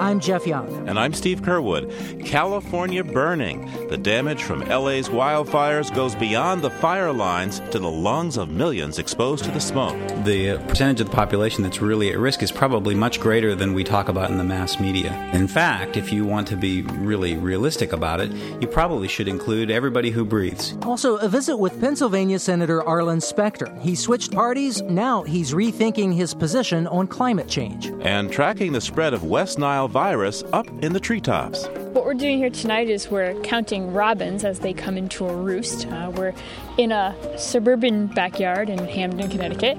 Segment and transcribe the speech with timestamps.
[0.00, 0.88] I'm Jeff Young.
[0.88, 2.24] And I'm Steve Curwood.
[2.24, 3.70] California burning.
[3.88, 8.98] The damage from LA's wildfires goes beyond the fire lines to the lungs of millions
[8.98, 9.98] exposed to the smoke.
[10.24, 13.84] The percentage of the population that's really at risk is probably much greater than we
[13.84, 15.12] talk about in the mass media.
[15.34, 18.32] In fact, if you want to be really realistic about it,
[18.62, 20.78] you probably should include everybody who breathes.
[20.80, 23.70] Also, a visit with Pennsylvania Senator Arlen Specter.
[23.82, 27.92] He switched parties, now he's rethinking his position on climate change.
[28.00, 31.66] And tracking the spread of West Nile virus up in the treetops.
[31.92, 35.86] What we're doing here tonight is we're counting robins as they come into a roost.
[35.88, 36.32] Uh, we're
[36.78, 39.76] in a suburban backyard in Hamden, Connecticut,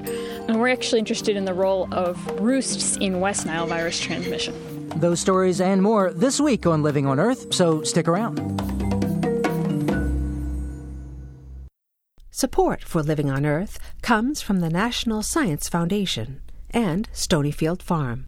[0.48, 4.90] and we're actually interested in the role of roosts in West Nile virus transmission.
[4.90, 8.40] Those stories and more this week on Living on Earth, so stick around.
[12.30, 18.26] Support for Living on Earth comes from the National Science Foundation and Stonyfield Farm.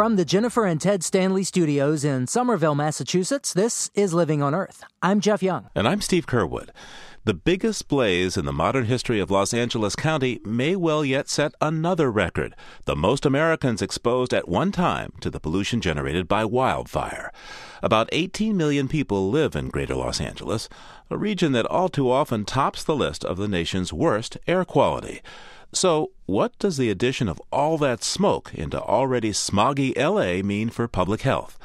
[0.00, 4.82] From the Jennifer and Ted Stanley studios in Somerville, Massachusetts, this is Living on Earth.
[5.02, 5.68] I'm Jeff Young.
[5.74, 6.70] And I'm Steve Curwood.
[7.26, 11.52] The biggest blaze in the modern history of Los Angeles County may well yet set
[11.60, 17.30] another record the most Americans exposed at one time to the pollution generated by wildfire.
[17.82, 20.70] About 18 million people live in Greater Los Angeles,
[21.10, 25.20] a region that all too often tops the list of the nation's worst air quality.
[25.72, 30.88] So, what does the addition of all that smoke into already smoggy LA mean for
[30.88, 31.58] public health?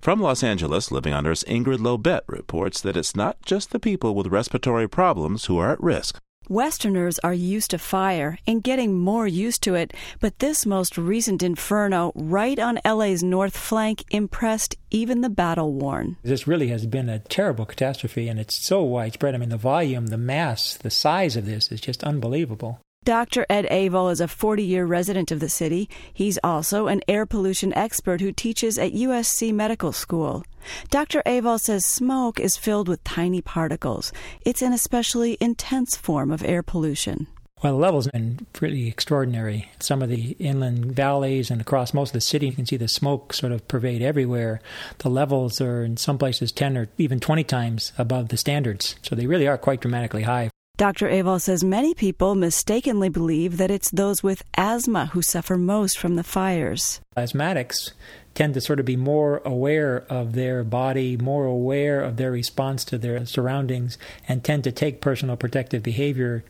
[0.00, 4.14] From Los Angeles, Living on Earth's Ingrid Lobet reports that it's not just the people
[4.14, 6.18] with respiratory problems who are at risk.
[6.48, 11.42] Westerners are used to fire and getting more used to it, but this most recent
[11.42, 16.16] inferno right on LA's north flank impressed even the battle worn.
[16.22, 19.34] This really has been a terrible catastrophe, and it's so widespread.
[19.34, 22.80] I mean, the volume, the mass, the size of this is just unbelievable.
[23.08, 23.46] Dr.
[23.48, 25.88] Ed Avol is a 40 year resident of the city.
[26.12, 30.44] He's also an air pollution expert who teaches at USC Medical School.
[30.90, 31.22] Dr.
[31.24, 34.12] Avol says smoke is filled with tiny particles.
[34.42, 37.28] It's an especially intense form of air pollution.
[37.62, 39.70] Well, the levels have been pretty extraordinary.
[39.80, 42.88] Some of the inland valleys and across most of the city, you can see the
[42.88, 44.60] smoke sort of pervade everywhere.
[44.98, 48.96] The levels are in some places 10 or even 20 times above the standards.
[49.00, 50.50] So they really are quite dramatically high.
[50.78, 51.08] Dr.
[51.08, 56.14] Avol says many people mistakenly believe that it's those with asthma who suffer most from
[56.14, 57.00] the fires.
[57.16, 57.90] Asthmatics
[58.34, 62.84] tend to sort of be more aware of their body, more aware of their response
[62.84, 66.44] to their surroundings, and tend to take personal protective behavior.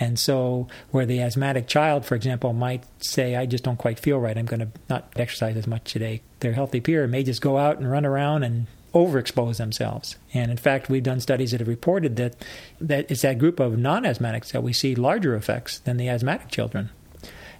[0.00, 4.18] And so, where the asthmatic child, for example, might say, I just don't quite feel
[4.18, 7.56] right, I'm going to not exercise as much today, their healthy peer may just go
[7.56, 10.16] out and run around and overexpose themselves.
[10.34, 12.34] And in fact, we've done studies that have reported that,
[12.80, 16.48] that it's that group of non asthmatics that we see larger effects than the asthmatic
[16.48, 16.90] children.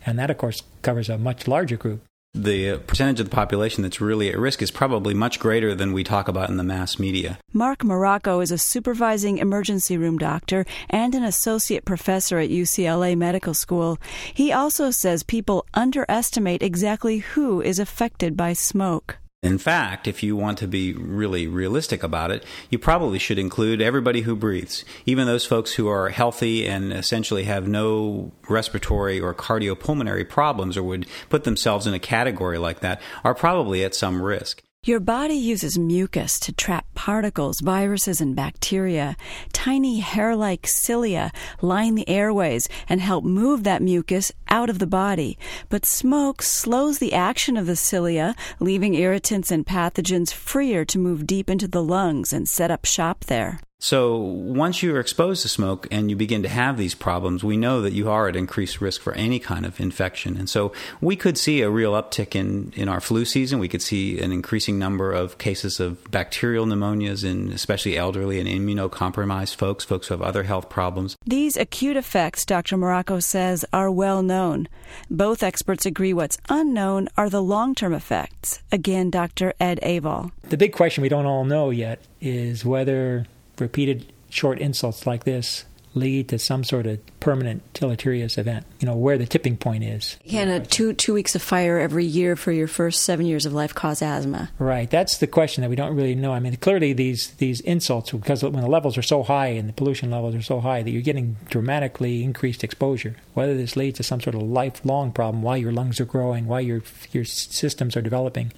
[0.05, 2.03] And that, of course, covers a much larger group.
[2.34, 6.05] The percentage of the population that's really at risk is probably much greater than we
[6.05, 7.39] talk about in the mass media.
[7.53, 13.55] Mark Morocco is a supervising emergency room doctor and an associate professor at UCLA Medical
[13.55, 13.99] School.
[14.34, 19.16] He also says people underestimate exactly who is affected by smoke.
[19.41, 23.81] In fact, if you want to be really realistic about it, you probably should include
[23.81, 29.32] everybody who breathes, even those folks who are healthy and essentially have no respiratory or
[29.34, 34.21] cardiopulmonary problems or would put themselves in a category like that are probably at some
[34.21, 34.60] risk.
[34.84, 39.16] Your body uses mucus to trap particles, viruses, and bacteria.
[39.53, 41.31] Tiny hair like cilia
[41.61, 45.37] line the airways and help move that mucus out of the body.
[45.69, 51.27] But smoke slows the action of the cilia, leaving irritants and pathogens freer to move
[51.27, 53.60] deep into the lungs and set up shop there.
[53.81, 57.57] So, once you are exposed to smoke and you begin to have these problems, we
[57.57, 60.36] know that you are at increased risk for any kind of infection.
[60.36, 63.60] And so, we could see a real uptick in, in our flu season.
[63.60, 68.48] We could see an increasing number of cases of bacterial pneumonias in especially elderly and
[68.48, 71.16] immunocompromised folks, folks who have other health problems.
[71.24, 72.77] These acute effects, Dr.
[72.77, 74.66] Morocco says, are well known.
[75.09, 78.60] Both experts agree what's unknown are the long term effects.
[78.72, 79.54] Again, Dr.
[79.60, 80.33] Ed Avol.
[80.42, 83.27] The big question we don't all know yet is whether
[83.60, 85.65] repeated short insults like this
[85.95, 88.65] lead to some sort of permanent deleterious event.
[88.81, 90.16] You know where the tipping point is.
[90.27, 93.53] Can a two two weeks of fire every year for your first seven years of
[93.53, 94.51] life cause asthma?
[94.59, 94.89] Right.
[94.89, 96.33] That's the question that we don't really know.
[96.33, 99.72] I mean, clearly these these insults because when the levels are so high and the
[99.72, 103.16] pollution levels are so high that you're getting dramatically increased exposure.
[103.34, 106.60] Whether this leads to some sort of lifelong problem while your lungs are growing, while
[106.60, 106.83] your
[107.13, 108.53] your systems are developing,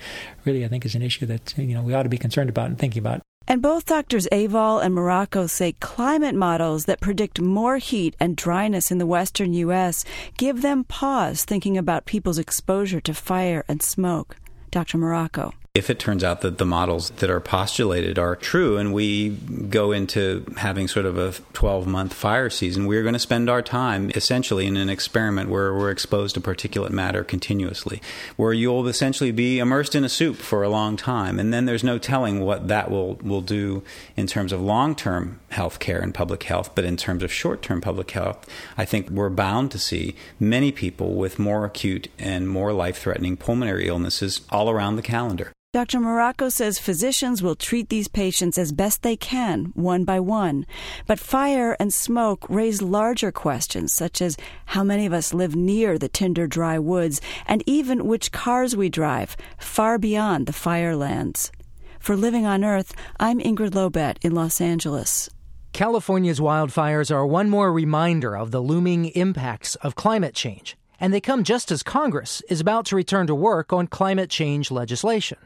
[0.45, 2.67] really I think is an issue that you know we ought to be concerned about
[2.67, 3.23] and thinking about.
[3.51, 8.93] And both Doctors Avol and Morocco say climate models that predict more heat and dryness
[8.93, 10.05] in the western U.S.
[10.37, 14.37] give them pause thinking about people's exposure to fire and smoke.
[14.71, 14.99] Dr.
[14.99, 19.29] Morocco if it turns out that the models that are postulated are true and we
[19.29, 23.63] go into having sort of a 12 month fire season, we're going to spend our
[23.63, 28.03] time essentially in an experiment where we're exposed to particulate matter continuously,
[28.35, 31.39] where you'll essentially be immersed in a soup for a long time.
[31.39, 33.85] And then there's no telling what that will, will do
[34.17, 36.75] in terms of long term health care and public health.
[36.75, 38.45] But in terms of short term public health,
[38.77, 43.37] I think we're bound to see many people with more acute and more life threatening
[43.37, 45.53] pulmonary illnesses all around the calendar.
[45.73, 46.01] Dr.
[46.01, 50.67] Morocco says physicians will treat these patients as best they can, one by one.
[51.07, 54.37] But fire and smoke raise larger questions, such as
[54.67, 58.89] how many of us live near the tinder dry woods, and even which cars we
[58.89, 61.53] drive, far beyond the firelands.
[62.01, 65.31] For Living on Earth, I'm Ingrid Lobet in Los Angeles.
[65.73, 71.21] California's wildfires are one more reminder of the looming impacts of climate change and they
[71.21, 75.39] come just as Congress is about to return to work on climate change legislation.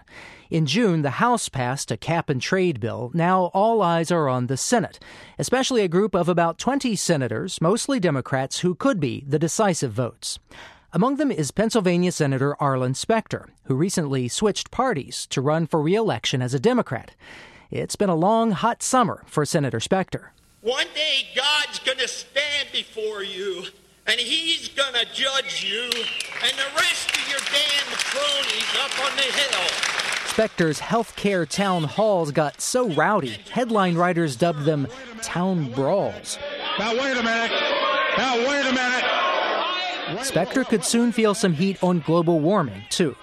[0.50, 3.10] In June, the House passed a cap and trade bill.
[3.14, 4.98] Now all eyes are on the Senate,
[5.38, 10.38] especially a group of about 20 senators, mostly Democrats, who could be the decisive votes.
[10.92, 16.40] Among them is Pennsylvania Senator Arlen Specter, who recently switched parties to run for re-election
[16.42, 17.16] as a Democrat.
[17.70, 20.32] It's been a long, hot summer for Senator Specter.
[20.60, 23.64] One day God's going to stand before you
[24.06, 29.22] and he's gonna judge you and the rest of your damn cronies up on the
[29.22, 29.68] hill.
[30.26, 34.88] Specter's healthcare town halls got so rowdy, headline writers dubbed them
[35.22, 36.38] town brawls.
[36.78, 37.52] Now, wait a minute.
[38.18, 40.24] Now, wait a minute.
[40.24, 43.16] Specter could soon feel some heat on global warming, too.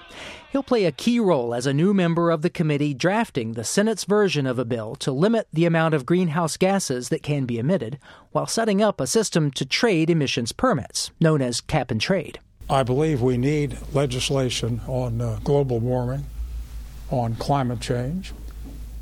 [0.51, 4.03] He'll play a key role as a new member of the committee drafting the Senate's
[4.03, 7.97] version of a bill to limit the amount of greenhouse gases that can be emitted
[8.33, 12.41] while setting up a system to trade emissions permits, known as cap and trade.
[12.69, 16.25] I believe we need legislation on uh, global warming,
[17.09, 18.33] on climate change,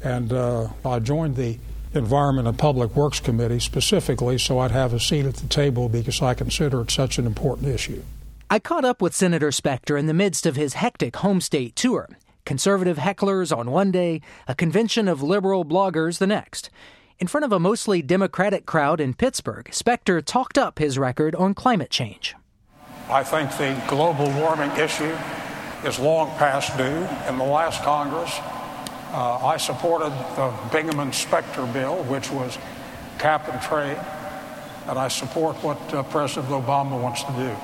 [0.03, 1.57] and uh, I joined the
[1.95, 6.21] Environment and Public Works Committee specifically so I'd have a seat at the table because
[6.21, 8.03] I consider it such an important issue.
[8.51, 12.09] I caught up with Senator Specter in the midst of his hectic home state tour.
[12.45, 16.71] Conservative hecklers on one day, a convention of liberal bloggers the next.
[17.19, 21.53] In front of a mostly Democratic crowd in Pittsburgh, Specter talked up his record on
[21.53, 22.35] climate change.
[23.07, 25.15] I think the global warming issue
[25.85, 27.07] is long past due.
[27.29, 28.35] In the last Congress,
[29.13, 32.57] uh, I supported the Bingaman Specter bill, which was
[33.19, 33.99] cap and trade,
[34.87, 37.55] and I support what uh, President Obama wants to do.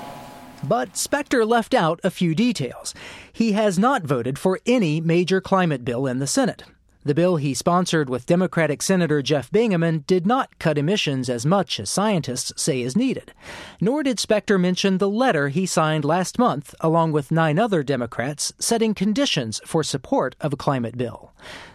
[0.64, 2.94] But Specter left out a few details.
[3.32, 6.64] He has not voted for any major climate bill in the Senate.
[7.06, 11.78] The bill he sponsored with Democratic Senator Jeff Bingaman did not cut emissions as much
[11.78, 13.32] as scientists say is needed.
[13.80, 18.52] Nor did Specter mention the letter he signed last month, along with nine other Democrats,
[18.58, 21.32] setting conditions for support of a climate bill.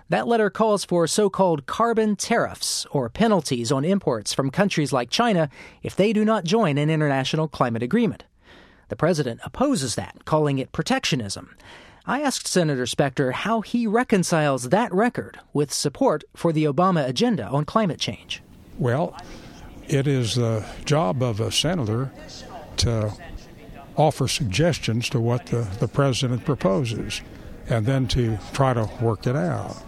[0.10, 5.10] That letter calls for so called carbon tariffs, or penalties on imports from countries like
[5.10, 5.50] China
[5.81, 8.26] if they do not join an international climate agreement.
[8.92, 11.56] The president opposes that, calling it protectionism.
[12.06, 17.48] I asked Senator Specter how he reconciles that record with support for the Obama agenda
[17.48, 18.44] on climate change.
[18.78, 19.16] Well,
[19.88, 22.12] it is the job of a senator
[22.78, 23.14] to
[23.95, 27.21] offer suggestions to what the, the president proposes
[27.69, 29.81] and then to try to work it out.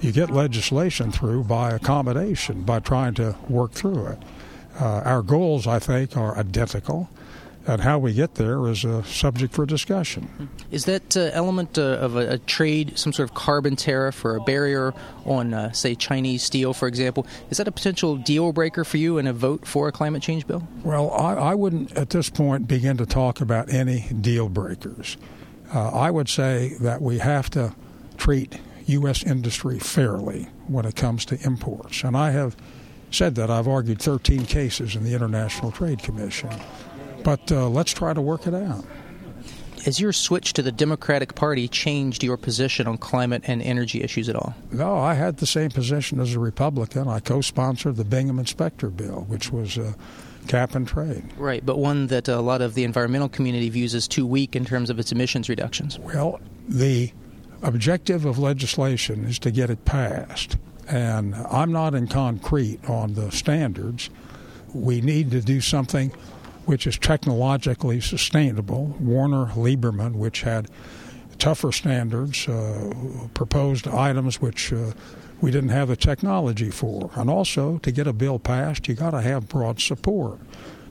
[0.00, 4.18] You get legislation through by accommodation, by trying to work through it.
[4.80, 7.10] Uh, our goals, I think, are identical
[7.66, 10.48] and how we get there is a subject for discussion.
[10.70, 14.36] Is that uh, element uh, of a, a, trade, some sort of carbon tariff or
[14.36, 14.94] a barrier
[15.24, 19.18] on, uh, say, Chinese steel, for example, is that a potential deal breaker for you
[19.18, 20.66] in a vote for a climate change bill?
[20.84, 25.16] Well, I, I wouldn't at this point begin to talk about any deal breakers.
[25.74, 27.74] Uh, I would say that we have to
[28.16, 29.24] treat U.S.
[29.24, 32.04] industry fairly when it comes to imports.
[32.04, 32.56] And I have
[33.10, 33.50] said that.
[33.50, 36.50] I've argued 13 cases in the International Trade Commission
[37.26, 38.84] but uh, let's try to work it out.
[39.84, 44.28] Has your switch to the Democratic Party changed your position on climate and energy issues
[44.28, 44.54] at all?
[44.70, 47.08] No, I had the same position as a Republican.
[47.08, 49.94] I co sponsored the Bingaman Specter bill, which was uh,
[50.46, 51.24] cap and trade.
[51.36, 54.64] Right, but one that a lot of the environmental community views as too weak in
[54.64, 55.98] terms of its emissions reductions.
[55.98, 57.10] Well, the
[57.60, 60.58] objective of legislation is to get it passed.
[60.86, 64.10] And I'm not in concrete on the standards.
[64.72, 66.12] We need to do something
[66.66, 68.96] which is technologically sustainable.
[69.00, 70.68] Warner Lieberman, which had
[71.38, 72.92] tougher standards, uh,
[73.34, 74.92] proposed items which uh,
[75.40, 77.10] we didn't have the technology for.
[77.14, 80.38] And also, to get a bill passed, you got to have broad support.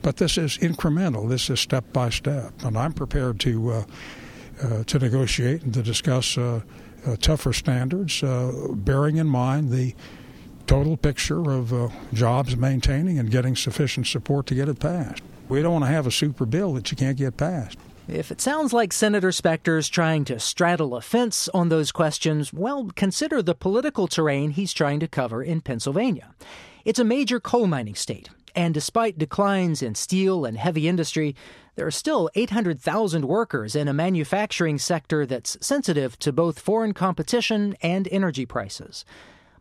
[0.02, 1.28] But this is incremental.
[1.28, 3.84] This is step by step, and I'm prepared to uh,
[4.62, 6.60] uh to negotiate and to discuss uh,
[7.06, 8.22] uh, tougher standards,
[8.72, 9.94] bearing in mind the
[10.66, 15.22] total picture of jobs maintaining and getting sufficient support to get it passed.
[15.48, 17.78] We don't want to have a super bill that you can't get passed.
[18.08, 22.90] If it sounds like Senator Specter's trying to straddle a fence on those questions, well,
[22.94, 26.34] consider the political terrain he's trying to cover in Pennsylvania.
[26.84, 31.34] It's a major coal mining state, and despite declines in steel and heavy industry,
[31.74, 37.76] there are still 800,000 workers in a manufacturing sector that's sensitive to both foreign competition
[37.82, 39.04] and energy prices.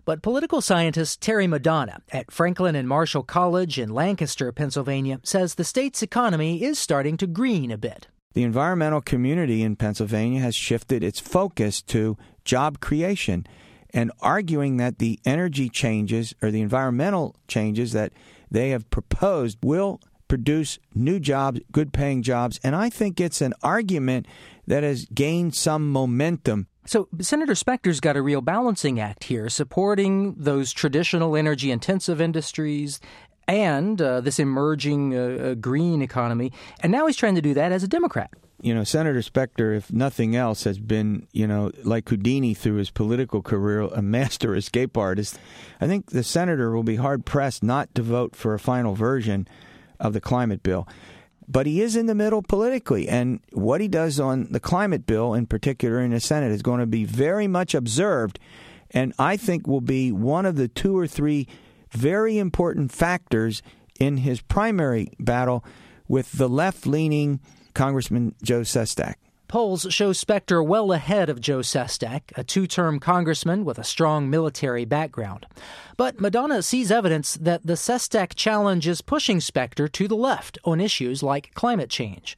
[0.06, 5.64] But political scientist Terry Madonna at Franklin and Marshall College in Lancaster, Pennsylvania, says the
[5.64, 8.08] state's economy is starting to green a bit.
[8.34, 13.48] The environmental community in Pennsylvania has shifted its focus to job creation
[13.96, 18.14] and arguing that the energy changes or the environmental changes that
[18.52, 22.60] they have proposed will produce new jobs, good paying jobs.
[22.64, 24.28] And I think it's an argument
[24.68, 30.36] that has gained some momentum so Senator Specter's got a real balancing act here, supporting
[30.36, 33.00] those traditional energy intensive industries
[33.48, 36.51] and uh, this emerging uh, uh, green economy.
[36.82, 38.32] And now he's trying to do that as a Democrat.
[38.62, 42.89] You know, Senator Specter, if nothing else, has been, you know, like Houdini through his
[42.89, 45.38] political career, a master escape artist.
[45.82, 49.48] I think the senator will be hard pressed not to vote for a final version
[50.00, 50.88] of the climate bill
[51.48, 53.08] but he is in the middle politically.
[53.08, 56.80] And what he does on the climate bill, in particular in the Senate, is going
[56.80, 58.40] to be very much observed.
[58.92, 61.48] And I think will be one of the two or three
[61.92, 63.62] very important factors
[64.00, 65.64] in his primary battle
[66.08, 67.40] with the left leaning
[67.74, 69.16] Congressman Joe Sestak.
[69.48, 74.30] Polls show Specter well ahead of Joe Sestak, a two term congressman with a strong
[74.30, 75.46] military background.
[75.98, 80.80] But Madonna sees evidence that the Sestak challenge is pushing Specter to the left on
[80.80, 82.38] issues like climate change.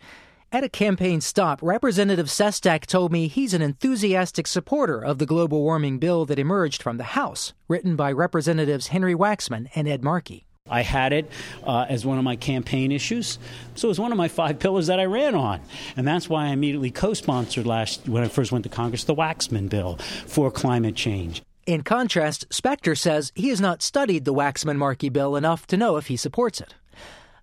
[0.51, 5.61] At a campaign stop, Representative Sestak told me he's an enthusiastic supporter of the global
[5.61, 10.46] warming bill that emerged from the House, written by Representatives Henry Waxman and Ed Markey.
[10.69, 11.29] I had it
[11.63, 13.39] uh, as one of my campaign issues,
[13.75, 15.61] so it was one of my five pillars that I ran on,
[15.95, 19.69] and that's why I immediately co-sponsored last when I first went to Congress the Waxman
[19.69, 21.41] bill for climate change.
[21.65, 25.97] In contrast, Specter says he has not studied the Waxman Markey bill enough to know
[25.97, 26.75] if he supports it.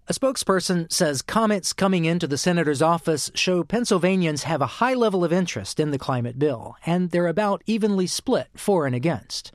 [0.06, 5.24] A spokesperson says comments coming into the senator's office show Pennsylvanians have a high level
[5.24, 9.50] of interest in the climate bill, and they're about evenly split for and against.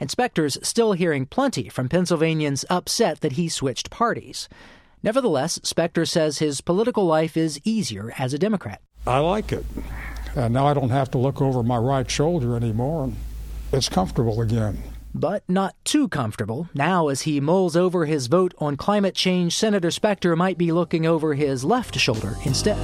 [0.00, 4.48] Inspectors still hearing plenty from Pennsylvanians upset that he switched parties.
[5.02, 8.80] Nevertheless, Specter says his political life is easier as a Democrat.
[9.06, 9.64] I like it.
[10.36, 13.16] And now I don't have to look over my right shoulder anymore, and
[13.72, 14.82] it's comfortable again.
[15.14, 16.68] But not too comfortable.
[16.74, 21.06] Now, as he mulls over his vote on climate change, Senator Specter might be looking
[21.06, 22.78] over his left shoulder instead.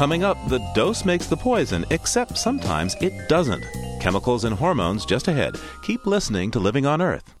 [0.00, 3.62] Coming up, the dose makes the poison, except sometimes it doesn't.
[4.00, 5.60] Chemicals and hormones just ahead.
[5.82, 7.34] Keep listening to Living on Earth.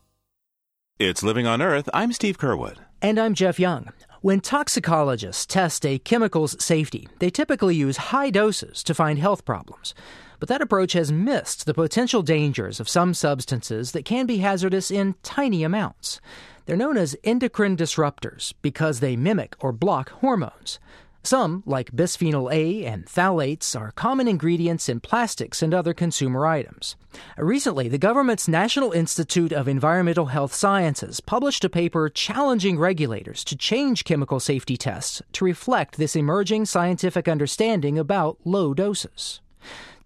[0.98, 1.88] It's Living on Earth.
[1.94, 2.76] I'm Steve Curwood.
[3.00, 3.88] And I'm Jeff Young.
[4.20, 9.94] When toxicologists test a chemical's safety, they typically use high doses to find health problems.
[10.38, 14.90] But that approach has missed the potential dangers of some substances that can be hazardous
[14.90, 16.20] in tiny amounts.
[16.66, 20.78] They're known as endocrine disruptors because they mimic or block hormones.
[21.22, 26.96] Some, like bisphenol A and phthalates, are common ingredients in plastics and other consumer items.
[27.36, 33.56] Recently, the government's National Institute of Environmental Health Sciences published a paper challenging regulators to
[33.56, 39.40] change chemical safety tests to reflect this emerging scientific understanding about low doses.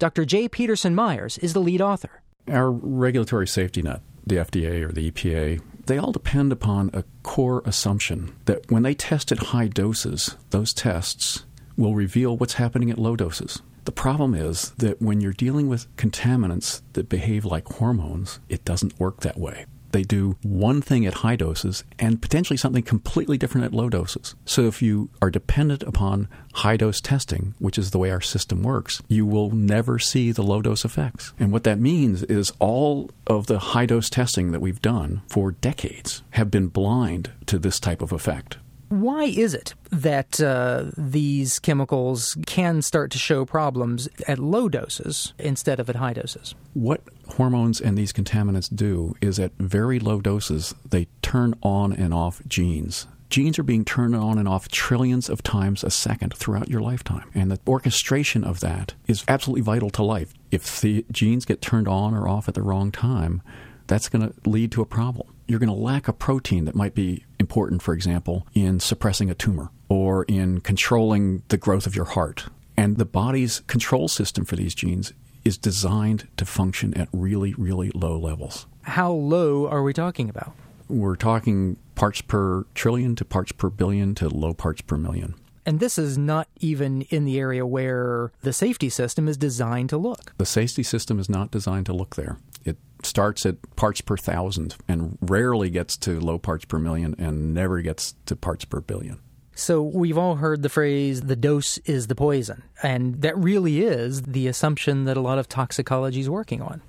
[0.00, 0.25] Dr.
[0.25, 0.49] J.
[0.49, 2.23] Peterson Myers is the lead author.
[2.49, 7.62] Our regulatory safety net, the FDA or the EPA, they all depend upon a core
[7.64, 11.45] assumption that when they test at high doses, those tests
[11.76, 13.61] will reveal what's happening at low doses.
[13.85, 18.99] The problem is that when you're dealing with contaminants that behave like hormones, it doesn't
[18.99, 19.67] work that way.
[19.94, 24.34] They do one thing at high doses and potentially something completely different at low doses.
[24.44, 28.64] So if you are dependent upon high dose testing, which is the way our system
[28.64, 31.32] works, you will never see the low dose effects.
[31.38, 35.52] And what that means is all of the high dose testing that we've done for
[35.52, 38.56] decades have been blind to this type of effect.
[38.88, 45.33] Why is it that uh, these chemicals can start to show problems at low doses
[45.38, 46.55] instead of at high doses?
[46.75, 52.12] What hormones and these contaminants do is at very low doses, they turn on and
[52.12, 53.07] off genes.
[53.31, 57.29] Genes are being turned on and off trillions of times a second throughout your lifetime.
[57.35, 60.33] And the orchestration of that is absolutely vital to life.
[60.53, 63.43] If the genes get turned on or off at the wrong time,
[63.87, 65.34] that's going to lead to a problem.
[65.46, 69.34] You're going to lack a protein that might be important, for example, in suppressing a
[69.34, 72.46] tumor or in controlling the growth of your heart.
[72.76, 75.12] And the body's control system for these genes
[75.44, 78.66] is designed to function at really, really low levels.
[78.82, 80.52] How low are we talking about?
[80.88, 85.34] We're talking parts per trillion to parts per billion to low parts per million.
[85.66, 89.96] And this is not even in the area where the safety system is designed to
[89.96, 90.34] look.
[90.36, 92.38] The safety system is not designed to look there.
[92.64, 97.54] It starts at parts per thousand and rarely gets to low parts per million and
[97.54, 99.18] never gets to parts per billion.
[99.56, 104.23] So we've all heard the phrase the dose is the poison, and that really is
[104.23, 106.82] the assumption that a lot of toxicology is working on.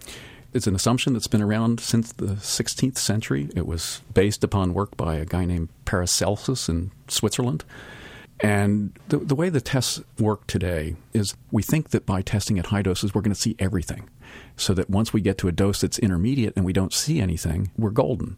[0.51, 3.49] It's an assumption that's been around since the 16th century.
[3.55, 7.65] It was based upon work by a guy named Paracelsus in Switzerland.
[8.41, 12.67] And the, the way the tests work today is we think that by testing at
[12.67, 14.09] high doses, we're going to see everything.
[14.57, 17.71] So that once we get to a dose that's intermediate and we don't see anything,
[17.77, 18.37] we're golden.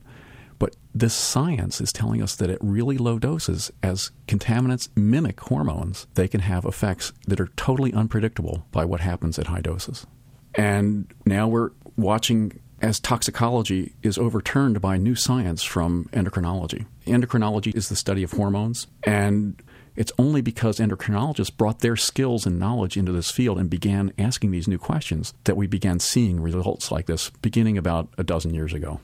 [0.59, 6.07] But this science is telling us that at really low doses, as contaminants mimic hormones,
[6.15, 10.07] they can have effects that are totally unpredictable by what happens at high doses.
[10.55, 16.85] And now we're watching as toxicology is overturned by new science from endocrinology.
[17.05, 19.61] Endocrinology is the study of hormones, and
[19.97, 24.51] it's only because endocrinologists brought their skills and knowledge into this field and began asking
[24.51, 28.73] these new questions that we began seeing results like this beginning about a dozen years
[28.73, 28.99] ago.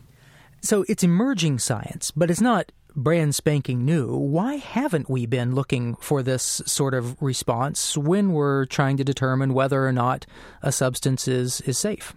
[0.62, 4.16] So it's emerging science, but it's not brand spanking new.
[4.16, 9.54] Why haven't we been looking for this sort of response when we're trying to determine
[9.54, 10.26] whether or not
[10.62, 12.13] a substance is, is safe?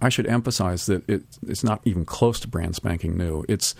[0.00, 3.44] I should emphasize that it, it's not even close to brand spanking new.
[3.48, 3.74] It's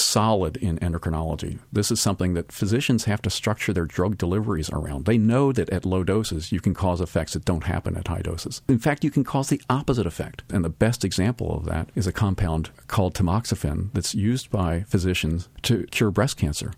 [0.00, 1.58] solid in endocrinology.
[1.72, 5.04] This is something that physicians have to structure their drug deliveries around.
[5.04, 8.22] They know that at low doses you can cause effects that don't happen at high
[8.22, 8.62] doses.
[8.68, 10.42] In fact, you can cause the opposite effect.
[10.50, 15.48] And the best example of that is a compound called tamoxifen that's used by physicians
[15.62, 16.72] to cure breast cancer.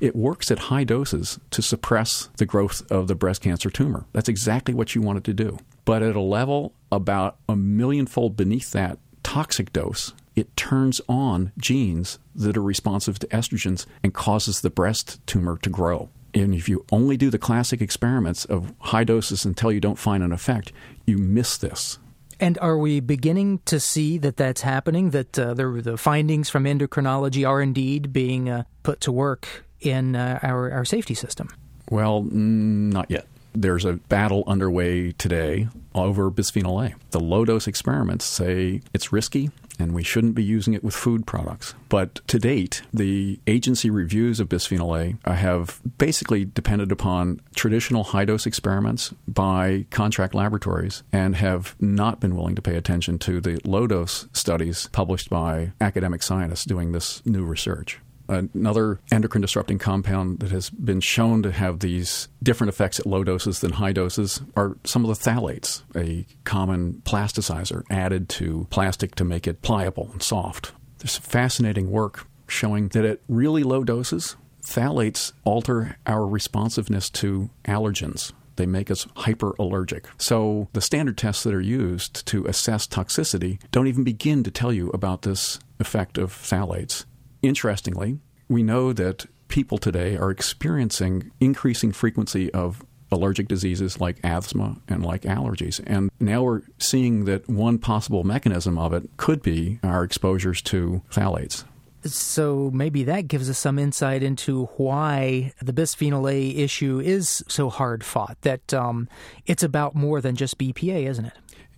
[0.00, 4.04] It works at high doses to suppress the growth of the breast cancer tumor.
[4.12, 5.58] That's exactly what you want it to do.
[5.86, 12.18] But at a level about a millionfold beneath that toxic dose, it turns on genes
[12.34, 16.10] that are responsive to estrogens and causes the breast tumor to grow.
[16.34, 20.22] And if you only do the classic experiments of high doses until you don't find
[20.22, 20.70] an effect,
[21.06, 21.98] you miss this.
[22.38, 25.10] And are we beginning to see that that's happening?
[25.10, 30.14] That uh, the, the, findings from endocrinology are indeed being uh, put to work in
[30.14, 31.48] uh, our, our safety system?
[31.88, 36.94] Well, not yet there's a battle underway today over bisphenol A.
[37.10, 41.26] The low dose experiments say it's risky and we shouldn't be using it with food
[41.26, 41.74] products.
[41.88, 48.04] But to date, the agency reviews of bisphenol A uh, have basically depended upon traditional
[48.04, 53.40] high dose experiments by contract laboratories and have not been willing to pay attention to
[53.40, 58.00] the low dose studies published by academic scientists doing this new research.
[58.28, 63.22] Another endocrine disrupting compound that has been shown to have these different effects at low
[63.24, 69.14] doses than high doses are some of the phthalates, a common plasticizer added to plastic
[69.16, 70.72] to make it pliable and soft.
[70.98, 78.32] There's fascinating work showing that at really low doses, phthalates alter our responsiveness to allergens.
[78.56, 80.06] They make us hyperallergic.
[80.18, 84.72] So the standard tests that are used to assess toxicity don't even begin to tell
[84.72, 87.04] you about this effect of phthalates.
[87.46, 94.76] Interestingly, we know that people today are experiencing increasing frequency of allergic diseases like asthma
[94.88, 95.80] and like allergies.
[95.86, 101.02] And now we're seeing that one possible mechanism of it could be our exposures to
[101.08, 101.64] phthalates.
[102.04, 107.68] So maybe that gives us some insight into why the bisphenol A issue is so
[107.68, 108.38] hard fought.
[108.42, 109.08] That um,
[109.46, 111.32] it's about more than just BPA, isn't it?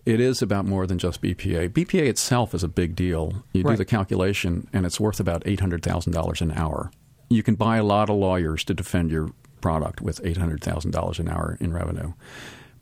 [0.05, 1.69] It is about more than just BPA.
[1.69, 3.43] BPA itself is a big deal.
[3.53, 3.73] You right.
[3.73, 6.91] do the calculation, and it's worth about $800,000 an hour.
[7.29, 9.31] You can buy a lot of lawyers to defend your
[9.61, 12.13] product with $800,000 an hour in revenue.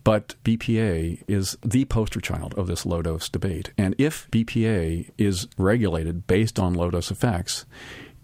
[0.04, 3.72] But BPA is the poster child of this low dose debate.
[3.76, 7.66] And if BPA is regulated based on low dose effects,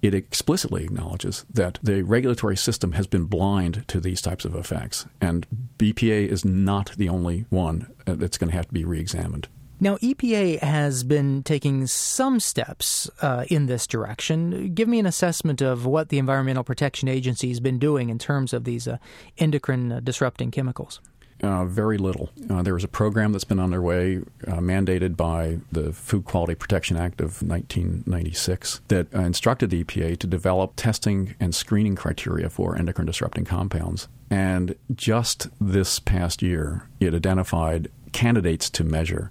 [0.05, 5.07] it explicitly acknowledges that the regulatory system has been blind to these types of effects.
[5.19, 5.47] And
[5.79, 9.49] BPA is not the only one uh, that's going to have to be re examined.
[9.81, 14.73] Now, EPA has been taking some steps uh, in this direction.
[14.73, 18.53] Give me an assessment of what the Environmental Protection Agency has been doing in terms
[18.53, 18.99] of these uh,
[19.39, 21.01] endocrine uh, disrupting chemicals.
[21.43, 22.31] Uh, very little.
[22.49, 26.97] Uh, there was a program that's been underway, uh, mandated by the Food Quality Protection
[26.97, 32.77] Act of 1996, that uh, instructed the EPA to develop testing and screening criteria for
[32.77, 34.09] endocrine disrupting compounds.
[34.31, 39.29] And just this past year, it identified candidates to measure.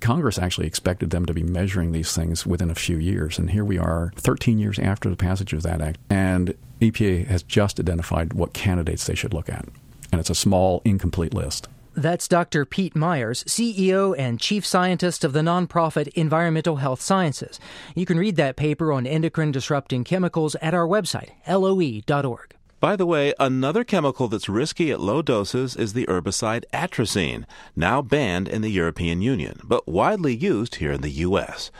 [0.00, 3.38] Congress actually expected them to be measuring these things within a few years.
[3.38, 5.98] And here we are 13 years after the passage of that act.
[6.10, 9.66] And EPA has just identified what candidates they should look at.
[10.12, 11.68] And it's a small, incomplete list.
[11.94, 12.64] That's Dr.
[12.64, 17.60] Pete Myers, CEO and Chief Scientist of the nonprofit Environmental Health Sciences.
[17.94, 22.54] You can read that paper on endocrine disrupting chemicals at our website, loe.org.
[22.80, 27.44] By the way, another chemical that's risky at low doses is the herbicide atrazine,
[27.76, 31.70] now banned in the European Union, but widely used here in the U.S.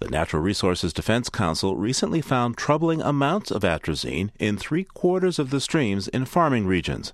[0.00, 5.50] The Natural Resources Defense Council recently found troubling amounts of atrazine in three quarters of
[5.50, 7.12] the streams in farming regions.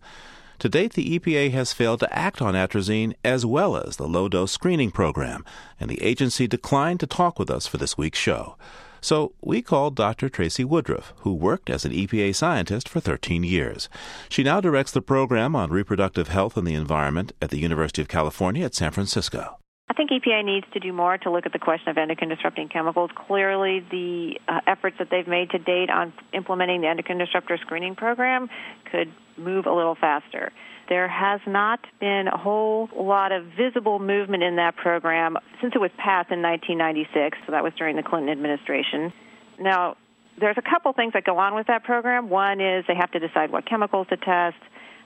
[0.60, 4.28] To date, the EPA has failed to act on atrazine as well as the low
[4.28, 5.44] dose screening program,
[5.78, 8.56] and the agency declined to talk with us for this week's show.
[9.00, 10.28] So we called Dr.
[10.28, 13.88] Tracy Woodruff, who worked as an EPA scientist for 13 years.
[14.28, 18.08] She now directs the program on reproductive health and the environment at the University of
[18.08, 19.58] California at San Francisco.
[19.88, 22.68] I think EPA needs to do more to look at the question of endocrine disrupting
[22.68, 23.10] chemicals.
[23.14, 27.94] Clearly, the uh, efforts that they've made to date on implementing the endocrine disruptor screening
[27.94, 28.48] program
[28.90, 30.52] could move a little faster.
[30.88, 35.80] There has not been a whole lot of visible movement in that program since it
[35.80, 39.12] was passed in 1996, so that was during the Clinton administration.
[39.58, 39.96] Now,
[40.38, 42.28] there's a couple things that go on with that program.
[42.28, 44.58] One is they have to decide what chemicals to test,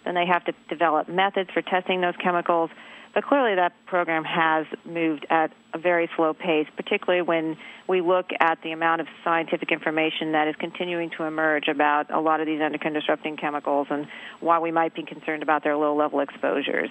[0.05, 2.71] then they have to develop methods for testing those chemicals.
[3.13, 7.57] But clearly, that program has moved at a very slow pace, particularly when
[7.89, 12.21] we look at the amount of scientific information that is continuing to emerge about a
[12.21, 14.07] lot of these endocrine disrupting chemicals and
[14.39, 16.89] why we might be concerned about their low level exposures.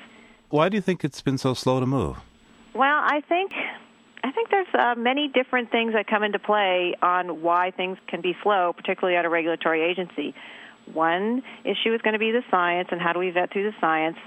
[0.49, 2.17] Why do you think it's been so slow to move?
[2.73, 3.51] Well, I think
[4.23, 8.21] I think there's uh, many different things that come into play on why things can
[8.21, 10.35] be slow, particularly at a regulatory agency.
[10.93, 13.77] One issue is going to be the science and how do we vet through the
[13.79, 14.17] science.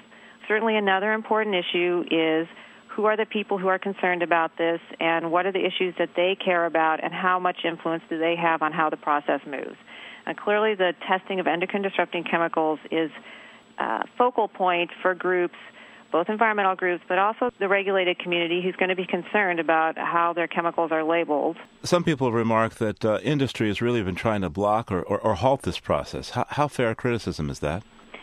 [0.53, 2.47] Certainly, another important issue is
[2.95, 6.11] who are the people who are concerned about this and what are the issues that
[6.15, 9.79] they care about and how much influence do they have on how the process moves.
[10.27, 13.11] And clearly, the testing of endocrine disrupting chemicals is
[13.79, 15.55] a focal point for groups,
[16.13, 20.35] both environmental groups, but also the regulated community who's going to be concerned about how
[20.35, 21.57] their chemicals are labeled.
[21.83, 25.33] Some people remark that uh, industry has really been trying to block or, or, or
[25.33, 26.29] halt this process.
[26.31, 27.83] How, how fair a criticism is that?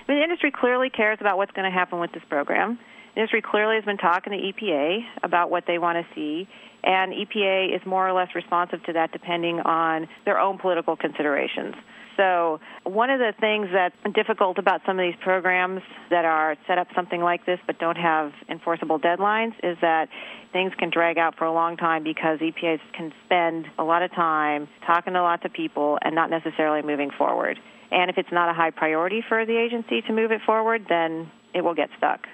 [0.10, 2.80] The industry clearly cares about what's going to happen with this program.
[3.14, 6.48] The industry clearly has been talking to EPA about what they want to see,
[6.84, 11.76] and EPA is more or less responsive to that depending on their own political considerations.
[12.18, 16.80] So, one of the things that's difficult about some of these programs that are set
[16.80, 20.10] up something like this but don't have enforceable deadlines is that
[20.52, 24.12] things can drag out for a long time because EPA can spend a lot of
[24.16, 27.60] time talking to lots of people and not necessarily moving forward.
[27.92, 31.32] And if it's not a high priority for the agency to move it forward, then
[31.54, 32.28] it will get stuck.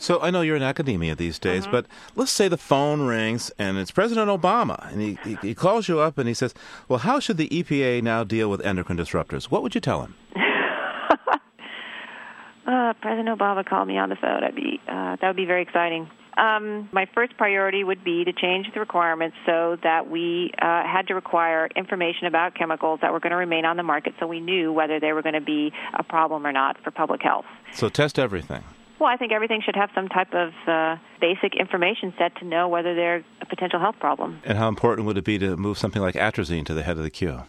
[0.00, 1.72] So I know you're in academia these days, Mhm.
[1.72, 5.88] but let's say the phone rings and it's President Obama, and he, he, he calls
[5.88, 6.54] you up and he says,
[6.88, 10.14] "Well, how should the EPA now deal with endocrine disruptors?" What would you tell him?
[12.66, 14.44] Uh, President Obama called me on the phone.
[14.44, 16.06] I'd be uh, that would be very exciting.
[16.38, 21.08] Um, my first priority would be to change the requirements so that we uh, had
[21.08, 24.40] to require information about chemicals that were going to remain on the market, so we
[24.40, 27.44] knew whether they were going to be a problem or not for public health.
[27.72, 28.62] So test everything.
[28.98, 32.68] Well, I think everything should have some type of uh, basic information set to know
[32.68, 34.40] whether they're a potential health problem.
[34.44, 37.02] And how important would it be to move something like atrazine to the head of
[37.02, 37.42] the queue?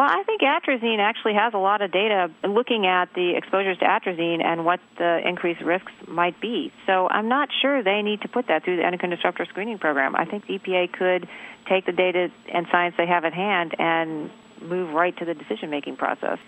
[0.00, 3.84] Well, I think atrazine actually has a lot of data looking at the exposures to
[3.84, 6.72] atrazine and what the increased risks might be.
[6.86, 10.16] So I'm not sure they need to put that through the endocrine disruptor screening program.
[10.16, 11.28] I think the EPA could
[11.66, 14.30] take the data and science they have at hand and
[14.62, 16.38] move right to the decision making process.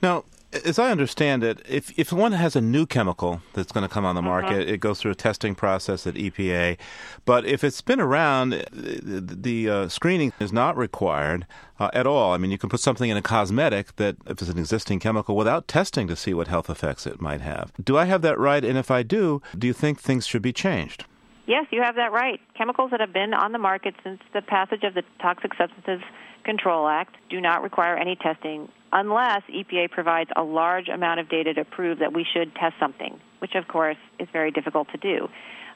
[0.00, 0.24] Now,
[0.66, 4.04] As I understand it, if if one has a new chemical that's going to come
[4.04, 4.72] on the market, Mhm.
[4.72, 6.76] it goes through a testing process at EPA.
[7.24, 11.46] But if it's been around, the, the uh, screening is not required
[11.80, 12.34] uh, at all.
[12.34, 15.36] I mean, you can put something in a cosmetic that, if it's an existing chemical,
[15.36, 17.72] without testing to see what health effects it might have.
[17.82, 18.62] Do I have that right?
[18.62, 21.06] And if I do, do you think things should be changed?
[21.46, 22.40] Yes, you have that right.
[22.56, 26.02] Chemicals that have been on the market since the passage of the Toxic Substances
[26.44, 31.54] Control Act do not require any testing unless EPA provides a large amount of data
[31.54, 35.28] to prove that we should test something, which of course is very difficult to do.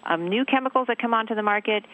[0.04, 1.84] Um, new chemicals that come onto the market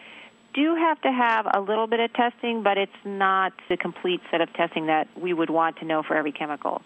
[0.53, 4.41] do have to have a little bit of testing, but it's not the complete set
[4.41, 6.81] of testing that we would want to know for every chemical.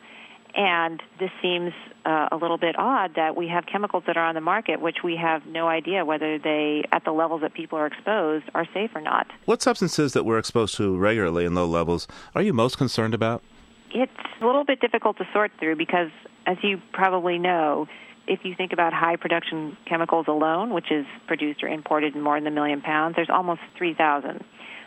[0.57, 1.71] And this seems
[2.03, 4.97] uh, a little bit odd that we have chemicals that are on the market which
[5.03, 8.89] we have no idea whether they, at the levels that people are exposed, are safe
[8.95, 9.27] or not.
[9.45, 13.43] What substances that we're exposed to regularly in low levels are you most concerned about?
[13.91, 16.09] It's a little bit difficult to sort through because,
[16.47, 17.87] as you probably know,
[18.27, 22.39] if you think about high production chemicals alone, which is produced or imported in more
[22.39, 24.43] than a million pounds, there's almost 3,000.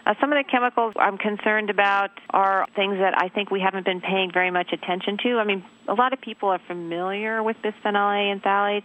[0.06, 3.84] Uh, some of the chemicals I'm concerned about are things that I think we haven't
[3.84, 5.38] been paying very much attention to.
[5.38, 8.84] I mean, a lot of people are familiar with bisphenol A and phthalates.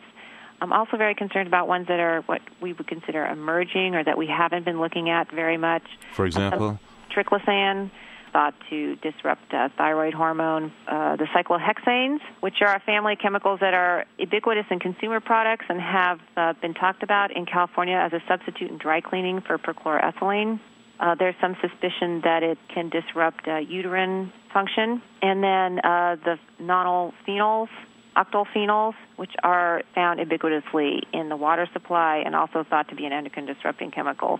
[0.61, 4.17] I'm also very concerned about ones that are what we would consider emerging or that
[4.17, 5.83] we haven't been looking at very much.
[6.13, 6.79] For example?
[7.11, 7.91] Triclosan,
[8.35, 10.69] thought to disrupt uh, thyroid hormone.
[10.89, 15.63] Uh, the cyclosiloxanes, which are a family of chemicals that are ubiquitous in consumer products
[15.69, 19.57] and have uh, been talked about in California as a substitute in dry cleaning for
[19.57, 20.59] perchloroethylene.
[20.99, 25.01] Uh, there's some suspicion that it can disrupt uh, uterine function.
[25.21, 27.69] And then uh, the nonylphenols, phenols,
[28.15, 33.11] octylphenols, which are found ubiquitously in the water supply and also thought to be an
[33.11, 34.39] endocrine disrupting chemical.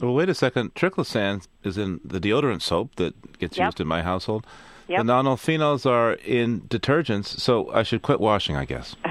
[0.00, 0.74] Well, wait a second.
[0.74, 3.66] Triclosan is in the deodorant soap that gets Yep.
[3.66, 4.46] used in my household.
[4.88, 4.98] Yep.
[4.98, 8.96] The nonylphenols are in detergents, so I should quit washing, I guess.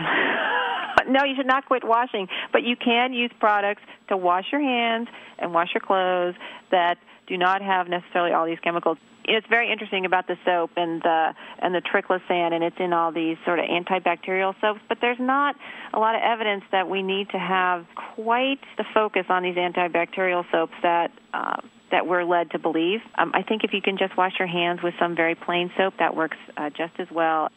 [1.12, 5.08] no, you should not quit washing, but you can use products to wash your hands
[5.40, 6.36] and wash your clothes
[6.72, 6.98] that
[7.28, 8.98] do not have necessarily all these chemicals.
[9.24, 13.12] It's very interesting about the soap and the and the triclosan, and it's in all
[13.12, 14.82] these sort of antibacterial soaps.
[14.90, 15.56] But there's not
[15.94, 20.44] a lot of evidence that we need to have quite the focus on these antibacterial
[20.52, 23.02] soaps that uh, that we're led to believe.
[23.16, 25.94] Um, I think if you can just wash your hands with some very plain soap,
[26.00, 27.50] that works uh, just as well.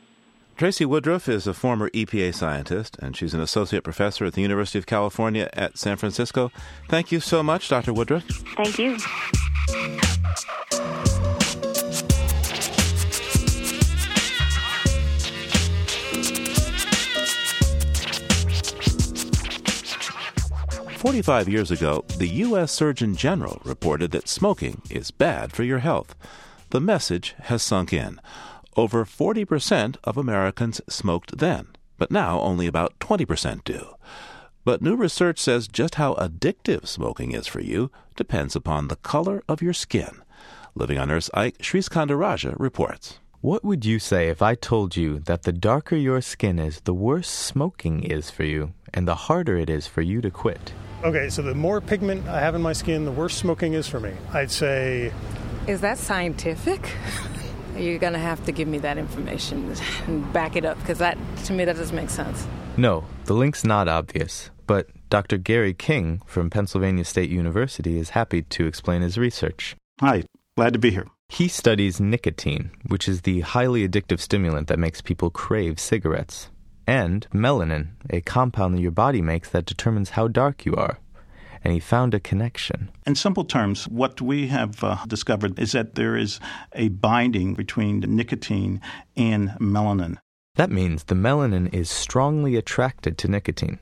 [0.57, 4.79] Tracy Woodruff is a former EPA scientist, and she's an associate professor at the University
[4.79, 6.53] of California at San Francisco.
[6.89, 7.93] Thank you so much, Dr.
[7.93, 8.23] Woodruff.
[8.57, 8.97] Thank you.
[20.99, 22.71] Forty-five years ago, the U.S.
[22.71, 26.15] Surgeon General reported that smoking is bad for your health.
[26.71, 28.21] The message has sunk in.
[28.77, 33.95] Over 40% of Americans smoked then, but now only about 20% do.
[34.65, 39.45] But new research says just how addictive smoking is for you depends upon the color
[39.49, 40.23] of your skin.
[40.75, 43.21] Living on Earth's Ike Sriskandarajah reports.
[43.43, 46.95] What would you say if I told you that the darker your skin is, the
[46.95, 50.73] worse smoking is for you, and the harder it is for you to quit?
[51.05, 54.01] Okay, so the more pigment I have in my skin, the worse smoking is for
[54.01, 54.15] me.
[54.33, 55.13] I'd say.
[55.69, 56.91] Is that scientific?
[57.77, 59.75] You're going to have to give me that information
[60.07, 62.47] and back it up because that, to me, that doesn't make sense.
[62.77, 65.39] No, the link's not obvious, but Dr.
[65.39, 69.77] Gary King from Pennsylvania State University is happy to explain his research.
[70.01, 70.25] Hi,
[70.57, 71.07] glad to be here.
[71.29, 76.51] He studies nicotine, which is the highly addictive stimulant that makes people crave cigarettes,
[76.87, 80.99] and melanin, a compound that your body makes that determines how dark you are.
[81.65, 82.91] And he found a connection.
[83.07, 86.39] In simple terms, what we have uh, discovered is that there is
[86.75, 88.83] a binding between nicotine
[89.17, 90.19] and melanin.
[90.57, 93.79] That means the melanin is strongly attracted to nicotine.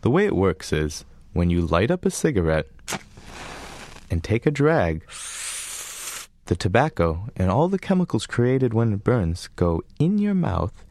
[0.00, 2.68] The way it works is when you light up a cigarette
[4.10, 5.04] and take a drag,
[6.46, 10.84] the tobacco and all the chemicals created when it burns go in your mouth,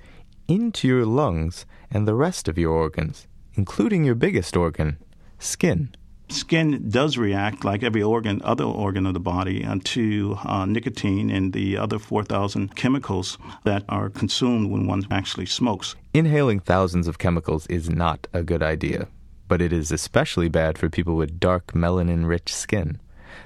[0.47, 4.97] into your lungs, and the rest of your organs, including your biggest organ,
[5.39, 5.95] skin.
[6.29, 11.29] Skin does react, like every organ, other organ of the body, uh, to uh, nicotine
[11.29, 15.95] and the other 4,000 chemicals that are consumed when one actually smokes.
[16.13, 19.07] Inhaling thousands of chemicals is not a good idea,
[19.47, 22.99] but it is especially bad for people with dark melanin rich skin.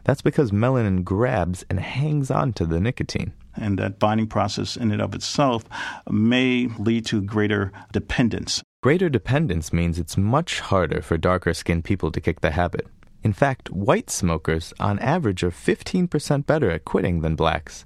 [0.03, 3.33] That's because melanin grabs and hangs on to the nicotine.
[3.55, 5.65] And that binding process in and of itself
[6.09, 8.63] may lead to greater dependence.
[8.83, 12.85] Greater dependence means it's much harder for darker skinned people to kick the habit.
[13.23, 17.85] In fact, white smokers, on average, are 15% better at quitting than blacks.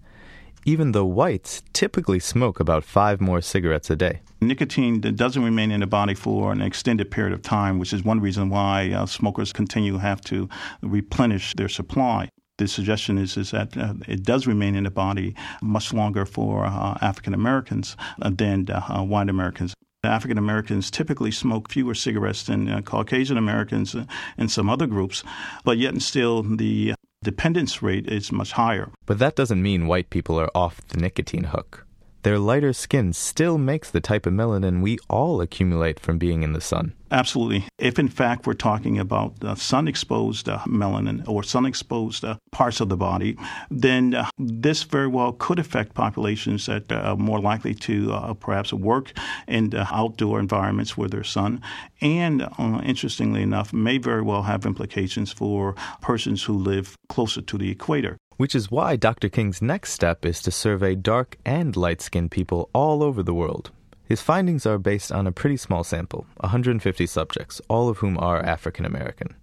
[0.63, 4.21] even though whites typically smoke about five more cigarettes a day.
[4.41, 8.19] Nicotine doesn't remain in the body for an extended period of time, which is one
[8.19, 10.47] reason why uh, smokers continue to have to
[10.83, 15.33] replenish their supply the suggestion is is that uh, it does remain in the body
[15.63, 19.73] much longer for uh, African Americans than uh, white Americans.
[20.03, 23.95] African Americans typically smoke fewer cigarettes than uh, Caucasian Americans
[24.37, 25.23] and some other groups,
[25.63, 28.89] but yet and still the dependence rate is much higher.
[29.05, 31.85] But that doesn't mean white people are off the nicotine hook.
[32.23, 36.53] Their lighter skin still makes the type of melanin we all accumulate from being in
[36.53, 36.93] the sun.
[37.09, 37.65] Absolutely.
[37.77, 42.37] If in fact we're talking about uh, sun exposed uh, melanin or sun exposed uh,
[42.51, 43.37] parts of the body,
[43.69, 48.71] then uh, this very well could affect populations that are more likely to uh, perhaps
[48.71, 49.11] work
[49.47, 51.61] in outdoor environments where there's sun.
[52.01, 57.57] And uh, interestingly enough, may very well have implications for persons who live closer to
[57.57, 58.17] the equator.
[58.41, 59.29] Which is why Dr.
[59.29, 63.69] King's next step is to survey dark and light skinned people all over the world.
[64.03, 68.41] His findings are based on a pretty small sample 150 subjects, all of whom are
[68.41, 69.35] African American.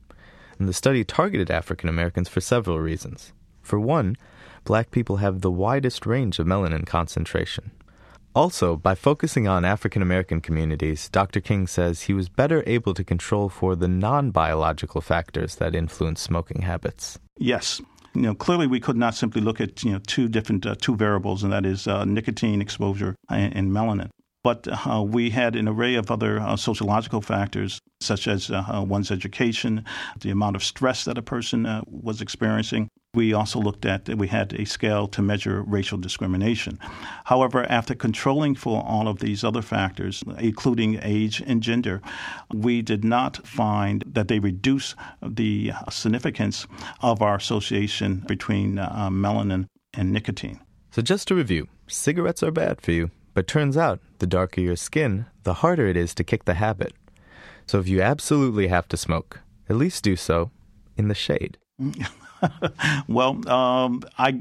[0.58, 3.32] And the study targeted African Americans for several reasons.
[3.62, 4.16] For one,
[4.64, 7.70] black people have the widest range of melanin concentration.
[8.34, 11.40] Also, by focusing on African American communities, Dr.
[11.40, 16.20] King says he was better able to control for the non biological factors that influence
[16.20, 17.20] smoking habits.
[17.37, 17.80] Yes,
[18.14, 20.96] you know, clearly we could not simply look at you know two different uh, two
[20.96, 24.08] variables, and that is uh, nicotine exposure and, and melanin.
[24.44, 29.10] But uh, we had an array of other uh, sociological factors, such as uh, one's
[29.10, 29.84] education,
[30.20, 32.88] the amount of stress that a person uh, was experiencing,
[33.18, 36.78] we also looked at, we had a scale to measure racial discrimination.
[37.24, 42.00] However, after controlling for all of these other factors, including age and gender,
[42.54, 46.68] we did not find that they reduce the significance
[47.00, 50.61] of our association between uh, melanin and nicotine.
[50.92, 54.76] So, just to review cigarettes are bad for you, but turns out the darker your
[54.76, 56.92] skin, the harder it is to kick the habit.
[57.66, 60.52] So, if you absolutely have to smoke, at least do so
[60.96, 61.59] in the shade.
[63.09, 64.40] well, um, I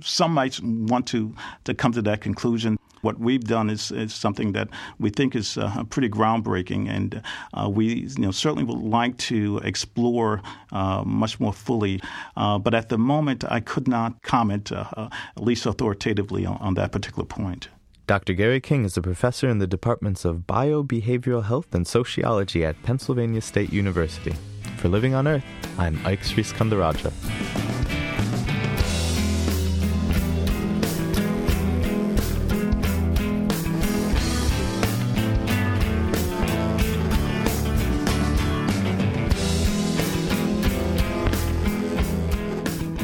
[0.00, 2.78] some might want to to come to that conclusion.
[3.02, 7.22] What we've done is, is something that we think is uh, pretty groundbreaking, and
[7.54, 12.00] uh, we you know, certainly would like to explore uh, much more fully.
[12.36, 16.56] Uh, but at the moment, I could not comment, uh, uh, at least authoritatively, on,
[16.56, 17.68] on that particular point.
[18.08, 18.32] Dr.
[18.32, 23.42] Gary King is a professor in the departments of biobehavioral health and sociology at Pennsylvania
[23.42, 24.34] State University.
[24.78, 25.44] For Living on Earth,
[25.76, 27.12] I'm Ike Sriskandarajah.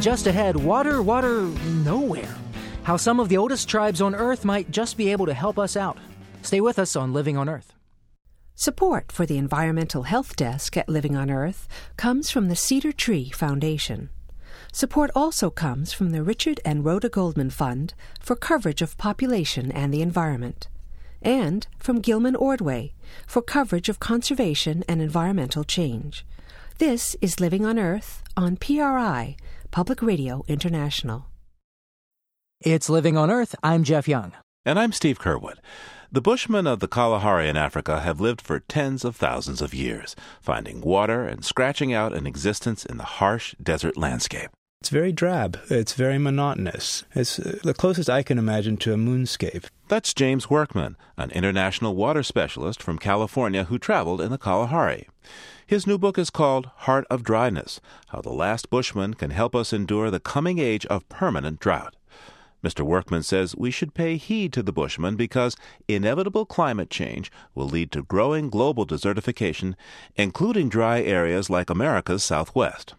[0.01, 1.41] Just ahead, water, water,
[1.83, 2.37] nowhere.
[2.85, 5.77] How some of the oldest tribes on Earth might just be able to help us
[5.77, 5.99] out.
[6.43, 7.75] Stay with us on Living on Earth.
[8.57, 13.31] Support for the Environmental Health Desk at Living on Earth comes from the Cedar Tree
[13.31, 14.11] Foundation.
[14.73, 19.93] Support also comes from the Richard and Rhoda Goldman Fund for coverage of population and
[19.93, 20.69] the environment,
[21.21, 22.95] and from Gilman Ordway
[23.27, 26.25] for coverage of conservation and environmental change.
[26.79, 29.37] This is Living on Earth on PRI,
[29.73, 31.27] Public Radio International.
[32.61, 33.57] It's Living on Earth.
[33.64, 34.33] I'm Jeff Young.
[34.64, 35.57] And I'm Steve Curwood.
[36.14, 40.14] The Bushmen of the Kalahari in Africa have lived for tens of thousands of years,
[40.40, 44.50] finding water and scratching out an existence in the harsh desert landscape.
[44.81, 45.59] It's very drab.
[45.68, 47.03] It's very monotonous.
[47.16, 49.64] It's uh, the closest I can imagine to a moonscape.
[49.88, 55.09] That's James Workman, an international water specialist from California who traveled in the Kalahari.
[55.66, 59.72] His new book is called Heart of Dryness How the Last Bushman Can Help Us
[59.72, 61.96] Endure the Coming Age of Permanent Drought.
[62.64, 62.81] Mr.
[62.81, 65.55] Workman says we should pay heed to the Bushmen because
[65.87, 69.74] inevitable climate change will lead to growing global desertification,
[70.16, 72.94] including dry areas like America's Southwest.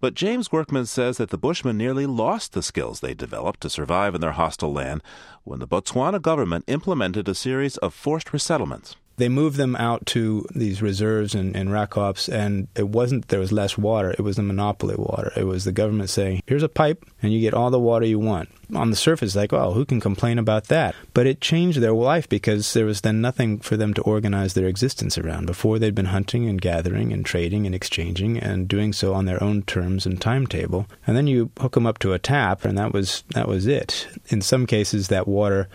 [0.00, 4.16] But James Workman says that the Bushmen nearly lost the skills they developed to survive
[4.16, 5.02] in their hostile land
[5.44, 10.46] when the Botswana government implemented a series of forced resettlements they moved them out to
[10.54, 14.12] these reserves and, and rakops, and it wasn't there was less water.
[14.12, 15.32] It was the monopoly water.
[15.36, 18.18] It was the government saying, "Here's a pipe, and you get all the water you
[18.18, 21.92] want." On the surface, like, "Oh, who can complain about that?" But it changed their
[21.92, 25.46] life because there was then nothing for them to organize their existence around.
[25.46, 29.42] Before they'd been hunting and gathering and trading and exchanging and doing so on their
[29.42, 30.86] own terms and timetable.
[31.06, 34.06] And then you hook them up to a tap, and that was that was it.
[34.28, 35.68] In some cases, that water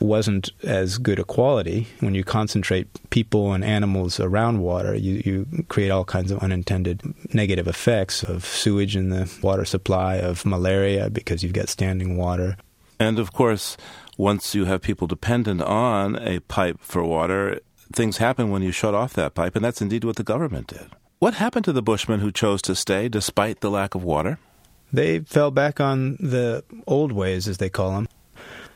[0.00, 1.86] wasn't as good a quality.
[2.00, 7.02] When you concentrate people and animals around water, you, you create all kinds of unintended
[7.34, 12.56] negative effects of sewage in the water supply, of malaria because you've got standing water.
[12.98, 13.76] And of course,
[14.16, 17.60] once you have people dependent on a pipe for water,
[17.92, 20.90] things happen when you shut off that pipe, and that's indeed what the government did.
[21.18, 24.38] What happened to the Bushmen who chose to stay despite the lack of water?
[24.92, 28.08] They fell back on the old ways, as they call them.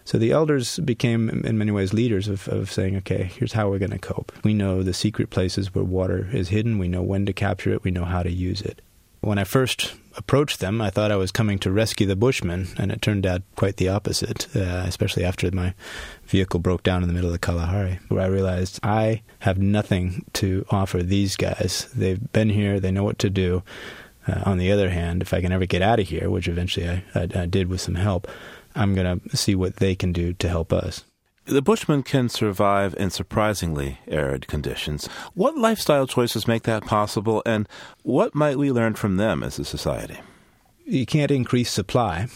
[0.04, 3.78] So the elders became, in many ways, leaders of, of saying, okay, here's how we're
[3.78, 4.32] going to cope.
[4.44, 6.78] We know the secret places where water is hidden.
[6.78, 7.84] We know when to capture it.
[7.84, 8.82] We know how to use it.
[9.22, 12.92] When I first approached them, I thought I was coming to rescue the Bushmen, and
[12.92, 15.72] it turned out quite the opposite, uh, especially after my
[16.26, 20.26] vehicle broke down in the middle of the Kalahari, where I realized I have nothing
[20.34, 21.88] to offer these guys.
[21.94, 23.62] They've been here, they know what to do.
[24.26, 26.88] Uh, on the other hand, if I can ever get out of here, which eventually
[26.88, 28.26] I, I, I did with some help,
[28.74, 31.04] I'm going to see what they can do to help us.
[31.46, 35.06] The Bushmen can survive in surprisingly arid conditions.
[35.34, 37.68] What lifestyle choices make that possible, and
[38.02, 40.18] what might we learn from them as a society?
[40.86, 42.28] You can't increase supply.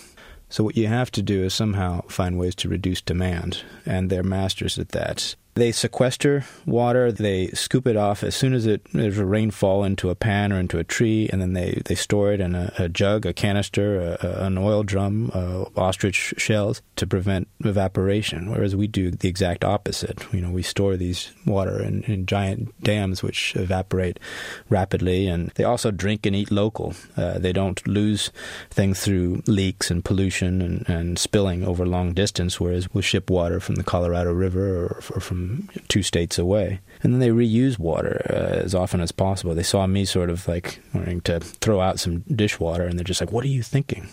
[0.51, 4.23] So, what you have to do is somehow find ways to reduce demand, and they're
[4.23, 5.37] masters at that.
[5.59, 7.11] They sequester water.
[7.11, 10.61] They scoop it off as soon as it, there's a rainfall into a pan or
[10.61, 13.99] into a tree, and then they, they store it in a, a jug, a canister,
[14.01, 18.53] a, a, an oil drum, uh, ostrich shells to prevent evaporation.
[18.53, 20.25] Whereas we do the exact opposite.
[20.33, 24.21] You know, we store these water in, in giant dams which evaporate
[24.69, 26.95] rapidly, and they also drink and eat local.
[27.17, 28.31] Uh, they don't lose
[28.71, 32.61] things through leaks and pollution and, and spilling over long distance.
[32.61, 35.48] Whereas we ship water from the Colorado River or, or from
[35.89, 36.81] two states away.
[37.03, 39.55] And then they reuse water uh, as often as possible.
[39.55, 43.21] They saw me sort of like wanting to throw out some dishwater, and they're just
[43.21, 44.09] like, What are you thinking?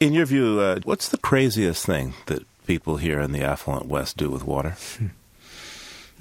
[0.00, 4.16] In your view, uh, what's the craziest thing that people here in the affluent West
[4.16, 4.76] do with water?
[4.98, 5.06] Hmm.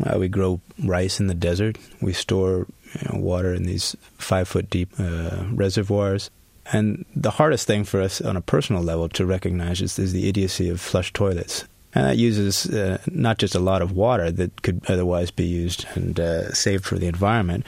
[0.04, 1.78] Uh, we grow rice in the desert.
[2.02, 6.30] We store you know, water in these five foot deep uh, reservoirs.
[6.72, 10.30] And the hardest thing for us on a personal level to recognize is, is the
[10.30, 11.66] idiocy of flush toilets.
[11.96, 15.86] And that uses uh, not just a lot of water that could otherwise be used
[15.94, 17.66] and uh, saved for the environment.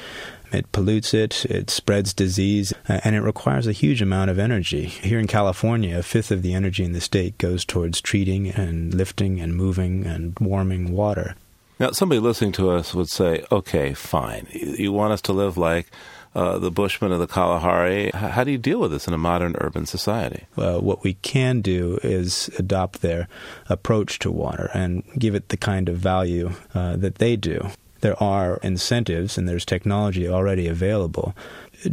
[0.52, 4.86] It pollutes it, it spreads disease, uh, and it requires a huge amount of energy.
[4.86, 8.94] Here in California, a fifth of the energy in the state goes towards treating and
[8.94, 11.36] lifting and moving and warming water.
[11.78, 14.48] Now, somebody listening to us would say, okay, fine.
[14.52, 15.88] You want us to live like
[16.36, 18.12] uh, the Bushmen of the Kalahari.
[18.12, 20.46] How do you deal with this in a modern urban society?
[20.56, 23.28] Well, what we can do is adopt their
[23.70, 27.70] approach to water and give it the kind of value uh, that they do.
[28.02, 31.34] There are incentives and there's technology already available.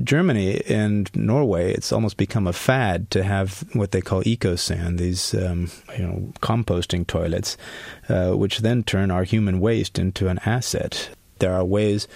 [0.02, 5.34] Germany and Norway, it's almost become a fad to have what they call EcoSan, these
[5.34, 7.56] um, you know composting toilets,
[8.08, 11.10] uh, which then turn our human waste into an asset.
[11.38, 12.06] There are ways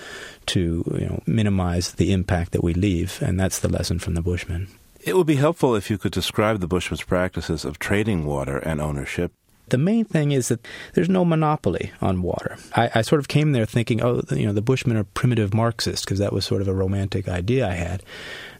[0.47, 4.23] to you know, minimize the impact that we leave, and that's the lesson from the
[4.23, 4.69] Bushmen.
[5.01, 8.81] It would be helpful if you could describe the Bushmen's practices of trading water and
[8.81, 9.33] ownership.
[9.69, 12.57] The main thing is that there's no monopoly on water.
[12.75, 16.05] I, I sort of came there thinking, oh, you know, the Bushmen are primitive Marxists
[16.05, 18.05] because that was sort of a romantic idea I had.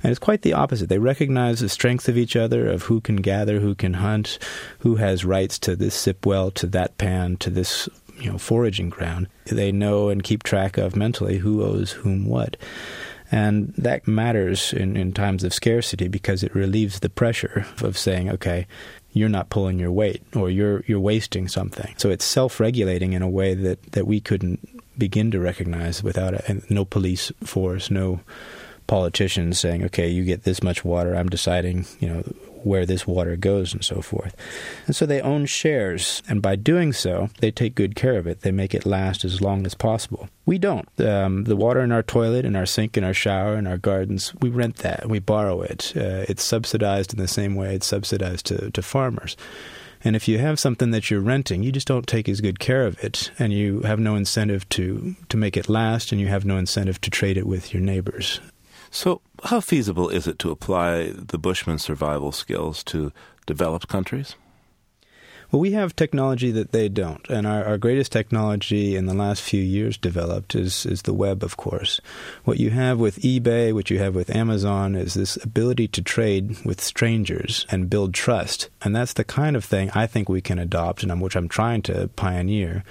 [0.03, 0.89] And it's quite the opposite.
[0.89, 4.39] They recognize the strength of each other, of who can gather, who can hunt,
[4.81, 7.89] who has rights to this sip well, to that pan, to this
[8.19, 9.29] you know foraging ground.
[9.47, 12.57] They know and keep track of mentally who owes whom what.
[13.33, 18.31] And that matters in, in times of scarcity because it relieves the pressure of saying,
[18.31, 18.69] okay,
[19.13, 21.93] you're not pulling your weight or you're you're wasting something.
[21.97, 24.61] So it's self-regulating in a way that, that we couldn't
[24.99, 28.21] begin to recognize without a, no police force, no
[28.87, 32.23] politicians saying, okay, you get this much water, I'm deciding, you know,
[32.67, 34.35] where this water goes and so forth.
[34.87, 38.41] And so they own shares, and by doing so, they take good care of it.
[38.41, 40.29] They make it last as long as possible.
[40.47, 40.89] We don't.
[41.01, 44.35] Um, the water in our toilet, in our sink, in our shower, in our gardens,
[44.41, 45.09] we rent that.
[45.09, 45.93] We borrow it.
[45.97, 49.37] Uh, it's subsidized in the same way it's subsidized to, to farmers.
[50.03, 52.85] And if you have something that you're renting, you just don't take as good care
[52.85, 56.45] of it, and you have no incentive to, to make it last, and you have
[56.45, 58.41] no incentive to trade it with your neighbors.
[58.97, 63.13] So, how feasible is it to apply the Bushman survival skills to
[63.45, 64.37] developed countries?
[65.53, 69.43] Well, we have technology that they don't, and our, our greatest technology in the last
[69.43, 72.01] few years developed is is the web, of course.
[72.45, 76.65] What you have with eBay, what you have with Amazon, is this ability to trade
[76.65, 80.59] with strangers and build trust, and that's the kind of thing I think we can
[80.59, 82.83] adopt, and which I'm trying to pioneer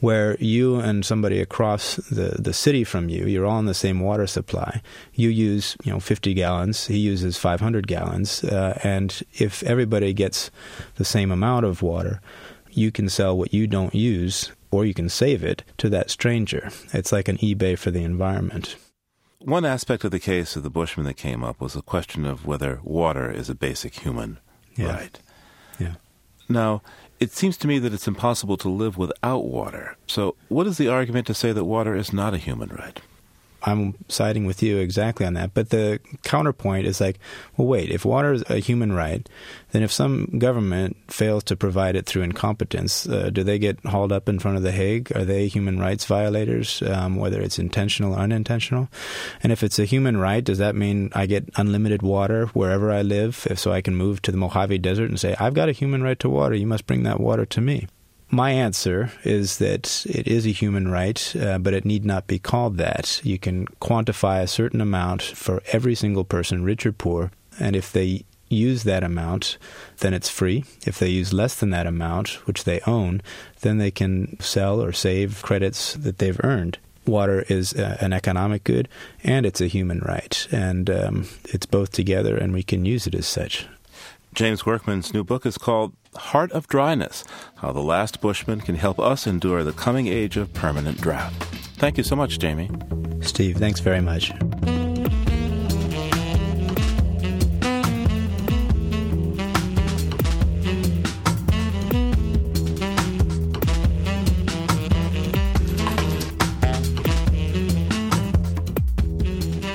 [0.00, 4.00] where you and somebody across the, the city from you, you're all in the same
[4.00, 4.80] water supply.
[5.14, 10.50] You use, you know, 50 gallons, he uses 500 gallons, uh, and if everybody gets
[10.96, 12.20] the same amount of water,
[12.70, 16.70] you can sell what you don't use or you can save it to that stranger.
[16.92, 18.76] It's like an eBay for the environment.
[19.40, 22.44] One aspect of the case of the Bushmen that came up was the question of
[22.44, 24.38] whether water is a basic human
[24.76, 24.92] yeah.
[24.92, 25.20] right.
[25.78, 25.94] Yeah.
[26.48, 26.82] Now,
[27.20, 29.96] it seems to me that it's impossible to live without water.
[30.06, 33.00] So, what is the argument to say that water is not a human right?
[33.62, 35.52] I'm siding with you exactly on that.
[35.54, 37.18] But the counterpoint is like,
[37.56, 39.28] well, wait, if water is a human right,
[39.72, 44.12] then if some government fails to provide it through incompetence, uh, do they get hauled
[44.12, 45.10] up in front of the Hague?
[45.16, 48.88] Are they human rights violators, um, whether it's intentional or unintentional?
[49.42, 53.02] And if it's a human right, does that mean I get unlimited water wherever I
[53.02, 55.72] live, if so I can move to the Mojave Desert and say, I've got a
[55.72, 57.88] human right to water, you must bring that water to me?
[58.30, 62.38] My answer is that it is a human right, uh, but it need not be
[62.38, 63.20] called that.
[63.24, 67.90] You can quantify a certain amount for every single person, rich or poor, and if
[67.90, 69.56] they use that amount,
[69.98, 70.64] then it's free.
[70.86, 73.22] If they use less than that amount, which they own,
[73.60, 76.78] then they can sell or save credits that they've earned.
[77.06, 78.88] Water is uh, an economic good
[79.24, 83.14] and it's a human right, and um, it's both together, and we can use it
[83.14, 83.66] as such.
[84.34, 87.24] James Workman's new book is called Heart of Dryness
[87.56, 91.32] How the Last Bushman Can Help Us Endure the Coming Age of Permanent Drought.
[91.78, 92.70] Thank you so much, Jamie.
[93.20, 94.32] Steve, thanks very much.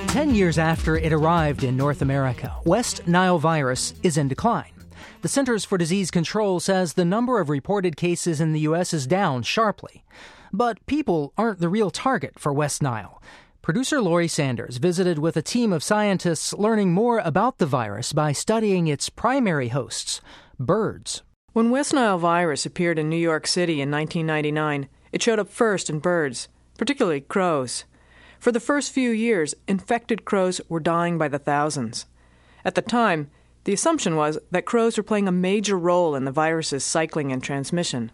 [0.07, 4.72] Ten years after it arrived in North America, West Nile virus is in decline.
[5.23, 8.93] The Centers for Disease Control says the number of reported cases in the U.S.
[8.93, 10.03] is down sharply.
[10.51, 13.23] But people aren't the real target for West Nile.
[13.61, 18.33] Producer Laurie Sanders visited with a team of scientists learning more about the virus by
[18.33, 20.19] studying its primary hosts,
[20.59, 21.21] birds.
[21.53, 25.89] When West Nile virus appeared in New York City in 1999, it showed up first
[25.89, 27.85] in birds, particularly crows.
[28.39, 32.07] For the first few years, infected crows were dying by the thousands.
[32.65, 33.29] At the time,
[33.63, 37.41] the assumption was that crows were playing a major role in the virus's cycling and
[37.41, 38.11] transmission.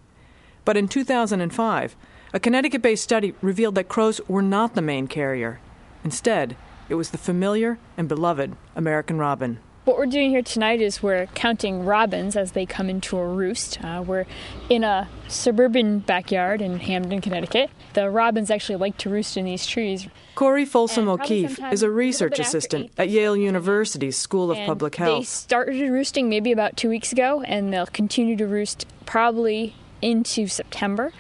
[0.66, 1.96] But in 2005,
[2.34, 5.60] a Connecticut based study revealed that crows were not the main carrier.
[6.04, 6.56] Instead,
[6.88, 9.60] it was the familiar and beloved American robin.
[9.90, 13.84] What we're doing here tonight is we're counting robins as they come into a roost.
[13.84, 14.28] Uh, we're
[14.70, 17.72] in a suburban backyard in Hamden, Connecticut.
[17.94, 20.08] The robins actually like to roost in these trees.
[20.36, 25.22] Corey Folsom O'Keefe is a research assistant at Yale University's School of And Public Health.
[25.22, 29.74] They started roosting maybe about two weeks ago, and they'll continue to roost probably
[30.04, 31.14] into September.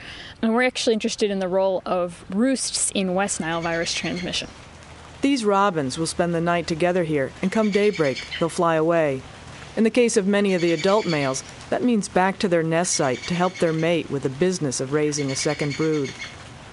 [0.43, 4.47] And we're actually interested in the role of roosts in West Nile virus transmission.
[5.21, 9.21] These robins will spend the night together here, and come daybreak, they'll fly away.
[9.75, 12.93] In the case of many of the adult males, that means back to their nest
[12.93, 16.09] site to help their mate with the business of raising a second brood.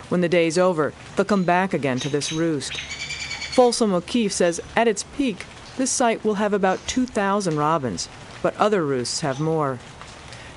[0.08, 2.78] When the day's over, they'll come back again to this roost.
[2.78, 5.44] Folsom O'Keefe says at its peak,
[5.76, 8.08] this site will have about 2,000 robins,
[8.42, 9.78] but other roosts have more.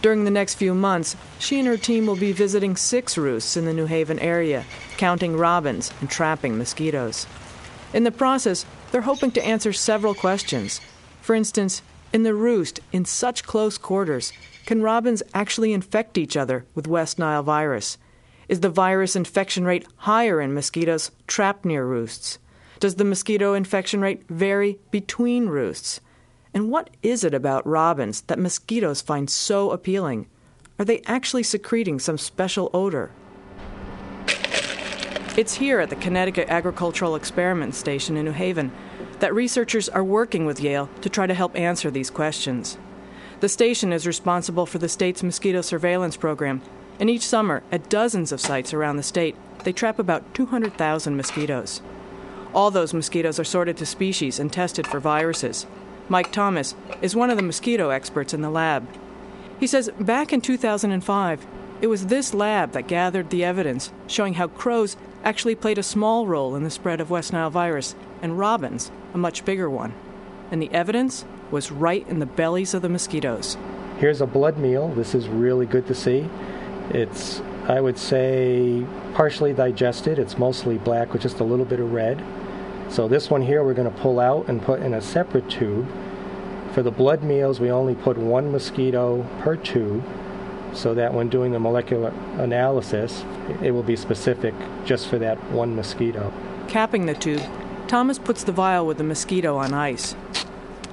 [0.01, 3.65] During the next few months, she and her team will be visiting six roosts in
[3.65, 4.63] the New Haven area,
[4.97, 7.25] counting robins and trapping mosquitoes.
[7.93, 10.79] In the process, they're hoping to answer several questions.
[11.21, 11.81] For instance,
[12.13, 14.31] in the roost, in such close quarters,
[14.65, 17.97] can robins actually infect each other with West Nile virus?
[18.47, 22.39] Is the virus infection rate higher in mosquitoes trapped near roosts?
[22.79, 25.99] Does the mosquito infection rate vary between roosts?
[26.53, 30.27] And what is it about robins that mosquitoes find so appealing?
[30.79, 33.11] Are they actually secreting some special odor?
[35.39, 38.73] It's here at the Connecticut Agricultural Experiment Station in New Haven
[39.19, 42.77] that researchers are working with Yale to try to help answer these questions.
[43.39, 46.61] The station is responsible for the state's mosquito surveillance program,
[46.99, 51.81] and each summer, at dozens of sites around the state, they trap about 200,000 mosquitoes.
[52.53, 55.65] All those mosquitoes are sorted to species and tested for viruses.
[56.09, 58.89] Mike Thomas is one of the mosquito experts in the lab.
[59.57, 61.47] He says back in 2005,
[61.81, 66.27] it was this lab that gathered the evidence showing how crows actually played a small
[66.27, 69.93] role in the spread of West Nile virus, and robins a much bigger one.
[70.51, 73.57] And the evidence was right in the bellies of the mosquitoes.
[73.97, 74.89] Here's a blood meal.
[74.89, 76.29] This is really good to see.
[76.89, 80.19] It's, I would say, partially digested.
[80.19, 82.23] It's mostly black with just a little bit of red.
[82.89, 85.87] So this one here we're going to pull out and put in a separate tube.
[86.73, 90.03] For the blood meals, we only put one mosquito per tube
[90.73, 93.23] so that when doing the molecular analysis,
[93.61, 94.53] it will be specific
[94.85, 96.31] just for that one mosquito.
[96.67, 97.41] Capping the tube,
[97.87, 100.15] Thomas puts the vial with the mosquito on ice.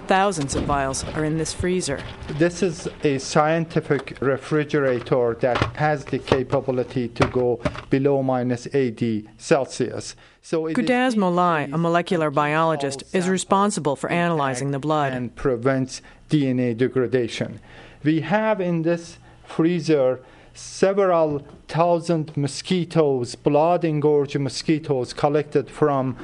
[0.07, 1.99] Thousands of vials are in this freezer.
[2.39, 7.61] This is a scientific refrigerator that has the capability to go
[7.91, 10.15] below minus 80 Celsius.
[10.43, 15.13] So Goudarz Molaei, a molecular biologist, is responsible for analyzing the blood.
[15.13, 17.59] and prevents DNA degradation.
[18.05, 20.21] We have in this freezer
[20.57, 26.17] several thousand mosquitoes, blood engorged mosquitoes collected from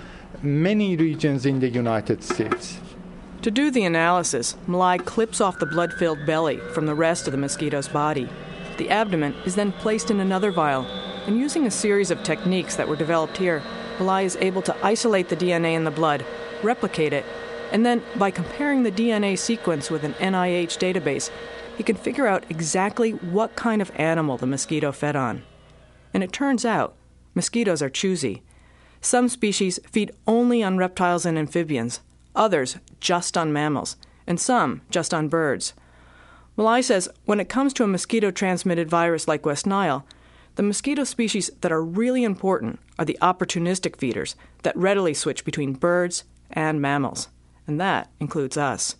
[0.42, 2.78] many regions in the United States.
[3.42, 7.32] To do the analysis, Molaei clips off the blood filled belly from the rest of
[7.32, 8.28] the mosquito's body.
[8.78, 10.86] The abdomen is then placed in another vial,
[11.26, 13.62] and using a series of techniques that were developed here,
[13.98, 16.24] Molaei is able to isolate the DNA in the blood,
[16.62, 17.26] replicate it,
[17.70, 21.30] and then, by comparing the DNA sequence with an NIH database,
[21.76, 25.42] he can figure out exactly what kind of animal the mosquito fed on.
[26.14, 26.94] And it turns out,
[27.34, 28.42] mosquitoes are choosy.
[29.00, 32.00] Some species feed only on reptiles and amphibians,
[32.34, 33.96] others just on mammals,
[34.26, 35.74] and some just on birds.
[36.56, 40.06] Molaei says when it comes to a mosquito transmitted virus like West Nile,
[40.54, 45.72] the mosquito species that are really important are the opportunistic feeders that readily switch between
[45.72, 47.28] birds and mammals,
[47.66, 48.96] and that includes us.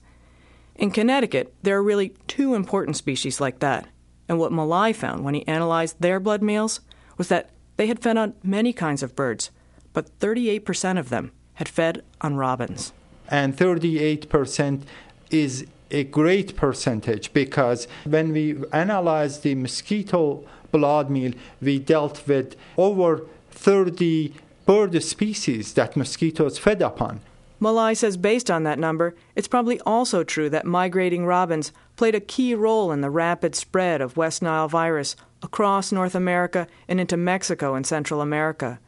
[0.75, 3.87] In Connecticut, there are really two important species like that,
[4.29, 6.81] and what Molaei found when he analyzed their blood meals
[7.19, 9.51] was that they had fed on many kinds of birds,
[9.93, 12.93] but 38% of them had fed on robins.
[13.29, 14.83] And 38%
[15.31, 22.57] is a great percentage because when we analyzed the mosquito blood meal, we dealt with
[22.77, 27.21] over 30 bird species that mosquitoes fed upon.
[27.63, 32.21] Molaei says based on that number, it's probably also true that migrating robins played a
[32.21, 37.17] key role in the rapid spread of West Nile virus across North America and into
[37.17, 38.81] Mexico and Central America.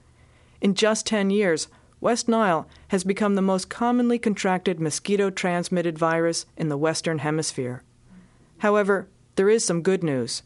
[0.60, 1.68] In just 10 years,
[2.00, 7.84] West Nile has become the most commonly contracted mosquito transmitted virus in the Western Hemisphere.
[8.58, 9.06] However,
[9.36, 10.42] there is some good news.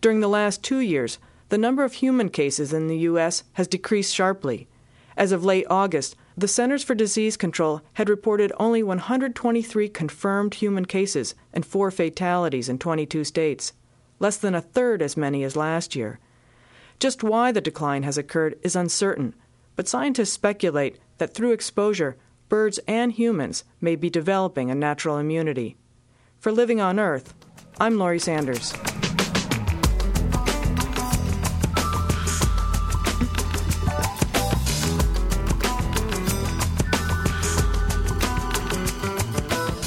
[0.00, 3.42] During the last two years, the number of human cases in the U.S.
[3.54, 4.68] has decreased sharply.
[5.16, 10.84] As of late August, the Centers for Disease Control had reported only 123 confirmed human
[10.84, 13.72] cases and four fatalities in 22 states,
[14.18, 16.18] less than a third as many as last year.
[16.98, 19.34] Just why the decline has occurred is uncertain,
[19.76, 22.16] but scientists speculate that through exposure,
[22.50, 25.76] birds and humans may be developing a natural immunity.
[26.38, 27.34] For Living on Earth,
[27.80, 28.74] I'm Laurie Sanders.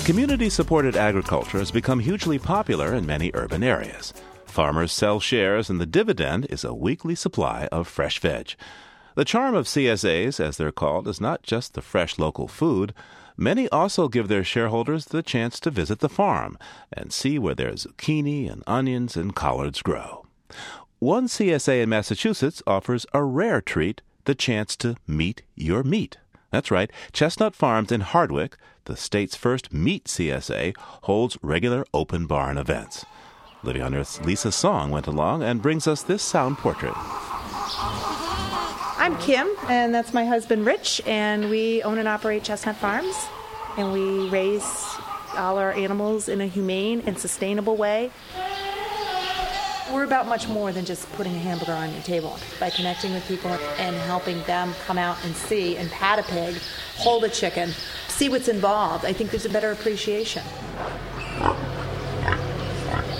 [0.10, 4.12] Community supported agriculture has become hugely popular in many urban areas.
[4.48, 8.56] Farmers sell shares, and the dividend is a weekly supply of fresh veg.
[9.14, 12.92] The charm of CSAs, as they're called, is not just the fresh local food.
[13.38, 16.58] Many also give their shareholders the chance to visit the farm
[16.92, 20.26] and see where their zucchini and onions and collards grow.
[20.98, 26.18] One CSA in Massachusetts offers a rare treat the chance to meet your meat.
[26.52, 32.58] That's right, Chestnut Farms in Hardwick, the state's first meat CSA, holds regular open barn
[32.58, 33.06] events.
[33.62, 36.94] Living on Earth's Lisa Song went along and brings us this sound portrait.
[38.98, 43.16] I'm Kim, and that's my husband Rich, and we own and operate Chestnut Farms,
[43.78, 44.64] and we raise
[45.38, 48.12] all our animals in a humane and sustainable way.
[49.94, 52.38] We're about much more than just putting a hamburger on your table.
[52.60, 56.56] By connecting with people and helping them come out and see and pat a pig,
[56.96, 57.72] hold a chicken,
[58.08, 60.44] see what's involved, I think there's a better appreciation.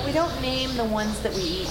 [0.06, 1.68] We don't name the ones that we eat.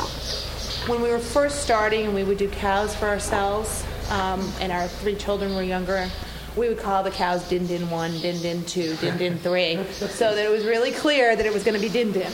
[0.88, 4.88] When we were first starting and we would do cows for ourselves, um, and our
[4.88, 6.10] three children were younger,
[6.56, 10.34] we would call the cows Din Din 1, Din Din 2, Din Din 3, so
[10.34, 12.32] that it was really clear that it was going to be Din Din.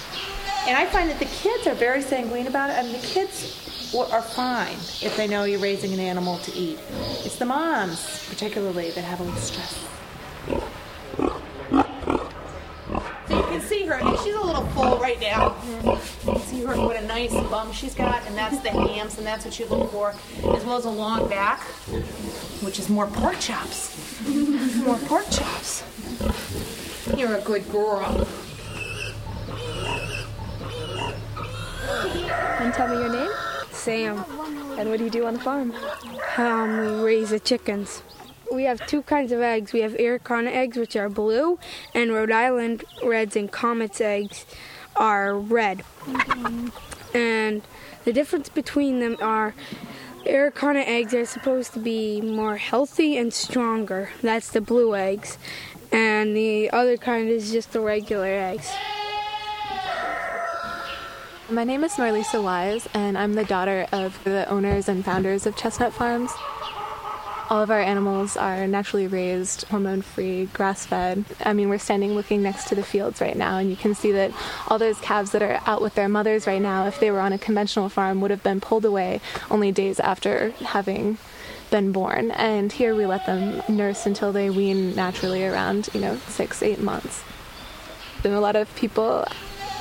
[0.67, 2.75] And I find that the kids are very sanguine about it.
[2.75, 3.61] I mean, the kids
[3.95, 6.79] are fine if they know you're raising an animal to eat.
[7.25, 9.87] It's the moms, particularly, that have a little stress.
[13.29, 13.99] So you can see her.
[14.23, 15.55] She's a little full right now.
[15.85, 19.45] You See her what a nice bum she's got, and that's the hams, and that's
[19.45, 20.15] what you look for,
[20.55, 21.61] as well as a long back,
[22.63, 23.95] which is more pork chops.
[24.29, 25.85] more pork chops.
[27.17, 28.27] You're a good girl.
[32.61, 33.31] And tell me your name?
[33.71, 34.25] Sam.
[34.79, 35.73] And what do you do on the farm?
[36.37, 38.03] Um, we raise the chickens.
[38.53, 39.73] We have two kinds of eggs.
[39.73, 41.59] We have Araucana eggs, which are blue,
[41.93, 44.47] and Rhode Island Reds and Comets eggs
[44.97, 45.83] are red.
[47.13, 47.63] And
[48.05, 49.55] the difference between them are
[50.27, 54.11] Araucana eggs are supposed to be more healthy and stronger.
[54.23, 55.39] That's the blue eggs.
[55.93, 58.73] And the other kind is just the regular eggs.
[61.51, 65.55] My name is Norlisa Wise, and I'm the daughter of the owners and founders of
[65.55, 66.31] Chestnut Farms.
[67.51, 71.27] All of our animals are naturally raised, hormone free, grass fed.
[71.45, 74.11] I mean, we're standing looking next to the fields right now, and you can see
[74.13, 74.33] that
[74.69, 77.35] all those calves that are out with their mothers right now, if they were on
[77.35, 79.21] a conventional farm, would have been pulled away
[79.51, 81.19] only days after having
[81.71, 82.31] been born.
[82.31, 86.81] And here we let them nurse until they wean naturally around, you know, six, eight
[86.81, 87.23] months.
[88.25, 89.27] And a lot of people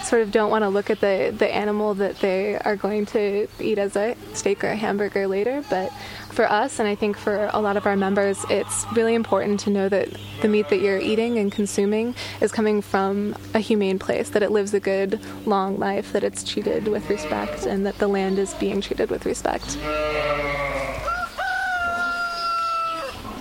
[0.03, 3.47] sort of don't want to look at the, the animal that they are going to
[3.59, 5.63] eat as a steak or a hamburger later.
[5.69, 5.91] But
[6.31, 9.69] for us, and I think for a lot of our members, it's really important to
[9.69, 10.09] know that
[10.41, 14.51] the meat that you're eating and consuming is coming from a humane place, that it
[14.51, 18.53] lives a good, long life, that it's treated with respect, and that the land is
[18.55, 19.77] being treated with respect.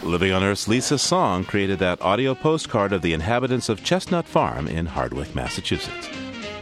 [0.04, 4.66] Living on Earth's Lisa Song created that audio postcard of the inhabitants of Chestnut Farm
[4.66, 6.08] in Hardwick, Massachusetts.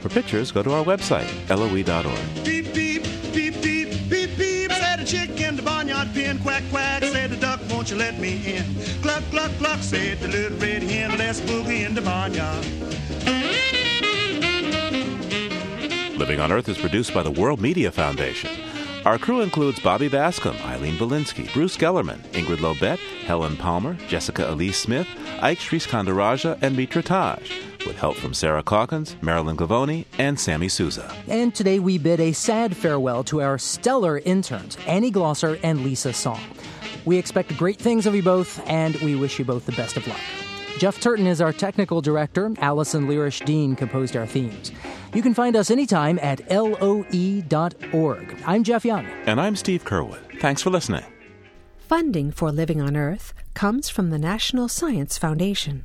[0.00, 2.44] For pictures, go to our website, loe.org.
[2.44, 3.02] Beep, beep,
[3.34, 7.60] beep, beep, beep, beep, said the chicken, the barnyard pen, quack, quack, said the duck,
[7.68, 8.64] won't you let me in?
[9.02, 12.64] Cluck, cluck, cluck, said the little red hen, let's boogie in the barnyard.
[16.18, 18.50] Living on Earth is produced by the World Media Foundation.
[19.04, 24.78] Our crew includes Bobby Bascomb, Eileen Belinsky, Bruce Gellerman, Ingrid Lobet, Helen Palmer, Jessica Elise
[24.78, 25.08] Smith,
[25.42, 31.14] Ike Sriskandarajah, and Mitra Taj with help from Sarah Calkins, Marilyn Gavoni, and Sammy Souza.
[31.28, 36.12] And today we bid a sad farewell to our stellar interns, Annie Glosser and Lisa
[36.12, 36.40] Song.
[37.04, 40.06] We expect great things of you both, and we wish you both the best of
[40.06, 40.20] luck.
[40.78, 42.52] Jeff Turton is our technical director.
[42.58, 44.72] Allison Lirish Dean composed our themes.
[45.14, 48.42] You can find us anytime at loe.org.
[48.46, 49.06] I'm Jeff Young.
[49.26, 50.40] And I'm Steve Curwood.
[50.40, 51.04] Thanks for listening.
[51.78, 55.84] Funding for Living on Earth comes from the National Science Foundation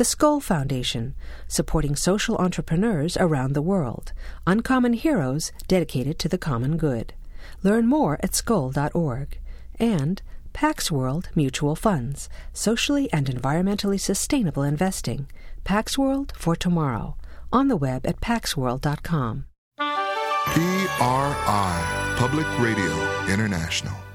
[0.00, 1.14] the Skoll Foundation,
[1.46, 4.14] supporting social entrepreneurs around the world,
[4.46, 7.12] uncommon heroes dedicated to the common good.
[7.62, 9.38] Learn more at skoll.org.
[9.78, 10.22] And
[10.54, 15.28] Pax World Mutual Funds, socially and environmentally sustainable investing.
[15.64, 17.16] Pax World for tomorrow.
[17.52, 19.44] On the web at paxworld.com.
[20.46, 24.09] PRI, Public Radio International.